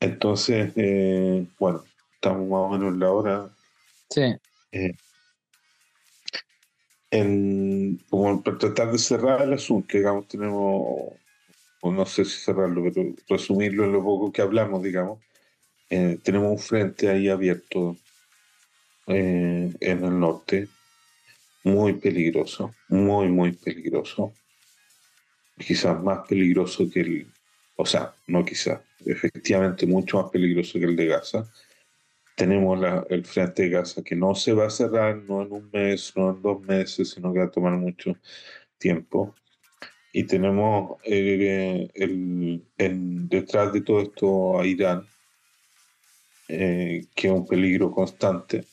[0.00, 1.84] Entonces, eh, bueno,
[2.14, 3.50] estamos más o menos en la hora.
[4.08, 4.34] Sí.
[4.72, 4.92] Eh,
[7.10, 11.12] en, como para tratar de cerrar el asunto, digamos, tenemos,
[11.80, 15.18] o no sé si cerrarlo, pero resumirlo en lo poco que hablamos, digamos,
[15.90, 17.96] eh, tenemos un frente ahí abierto
[19.06, 20.68] en el norte,
[21.64, 24.32] muy peligroso, muy, muy peligroso,
[25.66, 27.26] quizás más peligroso que el,
[27.76, 31.50] o sea, no quizás, efectivamente mucho más peligroso que el de Gaza.
[32.36, 32.80] Tenemos
[33.10, 36.30] el frente de Gaza que no se va a cerrar, no en un mes, no
[36.30, 38.16] en dos meses, sino que va a tomar mucho
[38.78, 39.34] tiempo.
[40.12, 42.62] Y tenemos eh, el,
[43.28, 45.06] detrás de todo esto a Irán,
[46.48, 48.64] eh, que es un peligro constante.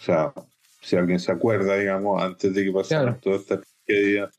[0.00, 0.32] O sea,
[0.80, 4.30] si alguien se acuerda, digamos, antes de que pasara toda esta tragedia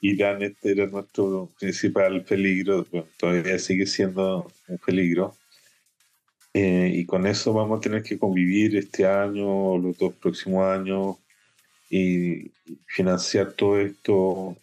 [0.00, 2.86] Irán este era nuestro principal peligro,
[3.18, 5.34] todavía sigue siendo un peligro.
[6.52, 11.16] Eh, y con eso vamos a tener que convivir este año, los dos próximos años,
[11.90, 12.50] y
[12.86, 14.56] financiar todo esto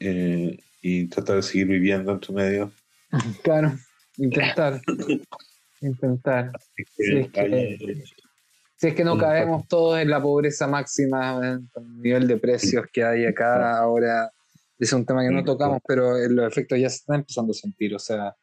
[0.00, 2.70] eh, y tratar de seguir viviendo en tu medio.
[3.42, 3.72] Claro,
[4.16, 4.80] intentar.
[5.80, 6.52] intentar.
[8.76, 11.40] si, es que, no caemos todos en la pobreza máxima,
[11.74, 14.30] el nivel de precios que hay acá ahora
[14.78, 17.94] es un tema que no tocamos, pero los efectos ya se están empezando a sentir,
[17.94, 18.36] o sea...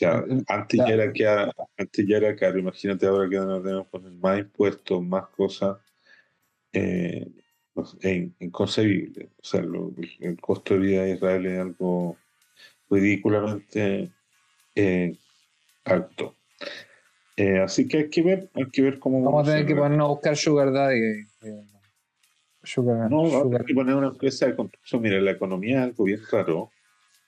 [0.00, 4.12] Ya, antes, ya era que, antes ya era caro, imagínate ahora que nos tenemos poner
[4.12, 5.76] más impuestos, más cosas,
[6.72, 7.26] eh,
[8.38, 9.30] inconcebible.
[9.40, 9.60] O sea,
[10.20, 12.16] el costo de vida de Israel es algo
[12.88, 14.10] ridículamente
[14.74, 15.16] eh,
[15.84, 16.36] alto.
[17.36, 19.22] Eh, así que hay que ver, hay que ver cómo...
[19.22, 21.24] Vamos a tener que ponernos a buscar Sugar Daddy.
[23.08, 25.02] No, hay que poner una empresa de construcción.
[25.02, 26.70] Mira, la economía es algo bien raro,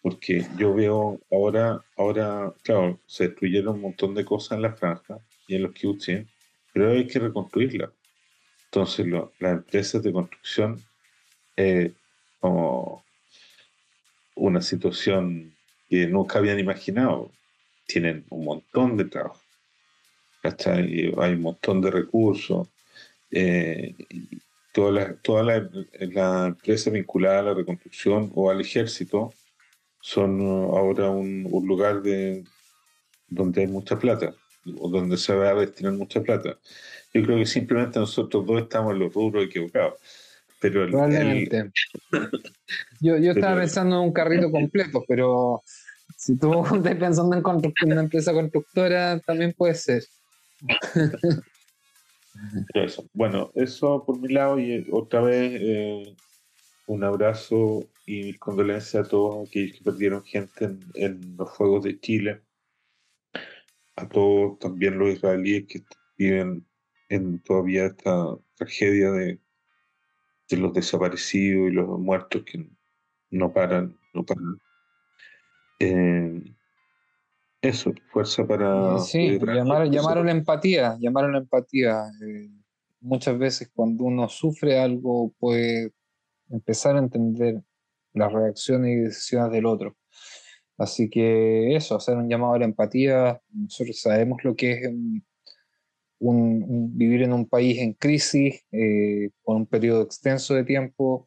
[0.02, 5.18] porque yo veo ahora, ahora, claro, se destruyeron un montón de cosas en la franja
[5.46, 6.08] y en los kibbutz,
[6.72, 7.92] pero hay que reconstruirla.
[8.66, 10.80] Entonces, las empresas de construcción,
[11.56, 11.92] eh,
[12.40, 13.04] como
[14.36, 15.54] una situación
[15.88, 17.32] que nunca habían imaginado,
[17.86, 19.40] tienen un montón de trabajo.
[20.42, 22.68] Hay un montón de recursos.
[23.30, 23.94] Eh,
[24.72, 29.32] toda la, toda la, empresa vinculada a la reconstrucción o al ejército
[30.00, 32.44] son uh, ahora un, lugar de,
[33.28, 34.34] donde hay mucha plata
[34.78, 36.58] o donde se va a destinar mucha plata.
[37.12, 39.94] Yo creo que simplemente nosotros dos estamos en los rubros equivocados.
[40.60, 41.70] Pero Probablemente.
[43.00, 45.62] yo, yo estaba pensando en un carrito completo, pero
[46.16, 50.04] si tú estás pensando en una empresa constructora, también puede ser.
[53.12, 56.16] Bueno, eso por mi lado y eh, otra vez eh,
[56.86, 61.98] un abrazo y mis condolencias a todos aquellos que perdieron gente en, los Juegos de
[62.00, 62.42] Chile,
[63.96, 65.84] a todos también los israelíes que
[66.16, 66.66] viven
[67.08, 69.40] en todavía esta tragedia de,
[70.48, 72.68] de los desaparecidos y los muertos que
[73.30, 74.58] no paran, no paran.
[75.78, 76.54] Eh,
[77.62, 78.98] eso, fuerza para...
[78.98, 82.04] Sí, llamar, a la empatía, llamar a la empatía.
[82.26, 82.50] Eh,
[83.00, 85.92] muchas veces cuando uno sufre algo puede
[86.48, 87.62] empezar a entender
[88.12, 89.96] las reacciones y decisiones del otro.
[90.78, 93.40] Así que eso, hacer un llamado a la empatía.
[93.52, 94.90] Nosotros sabemos lo que es
[96.20, 101.26] un, vivir en un país en crisis eh, por un periodo extenso de tiempo,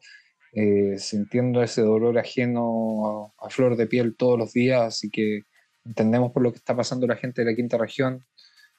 [0.52, 4.82] eh, sintiendo ese dolor ajeno a, flor de piel todos los días.
[4.82, 5.42] Así que
[5.84, 8.24] entendemos por lo que está pasando la gente de la quinta región,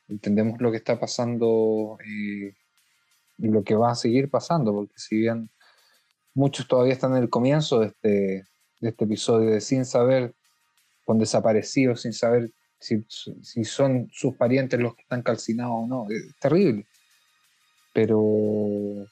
[0.07, 2.53] entendemos lo que está pasando eh,
[3.37, 5.49] y lo que va a seguir pasando, porque si bien
[6.33, 8.43] muchos todavía están en el comienzo de este,
[8.79, 10.33] de este episodio de sin saber,
[11.05, 16.07] con desaparecidos, sin saber si, si, son sus parientes los que están calcinados o no,
[16.09, 16.87] es terrible.
[17.93, 19.07] Pero,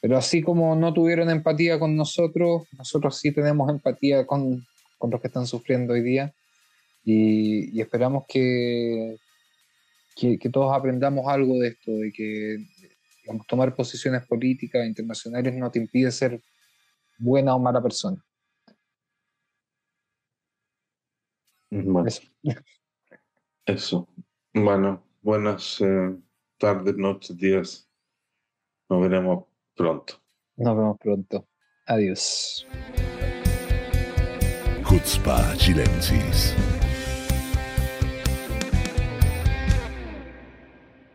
[0.00, 4.66] pero así como no tuvieron empatía con nosotros, nosotros sí tenemos empatía con,
[4.98, 6.34] con los que están sufriendo hoy día
[7.04, 9.16] y, esperamos que,
[10.16, 12.56] que, todos aprendamos algo de esto, de que
[13.48, 16.42] tomar posiciones políticas internacionales no te impide ser
[17.18, 18.22] buena o mala persona.
[21.70, 22.04] Bueno,
[23.64, 24.08] eso.
[24.52, 26.14] Bueno, buenas eh,
[26.58, 27.88] tardes, noches, días.
[28.90, 29.44] Nos veremos
[29.74, 30.20] pronto.
[30.56, 31.48] Nos vemos pronto.
[31.86, 32.66] Adiós.
[34.86, 36.54] Chutzpah Chilensis.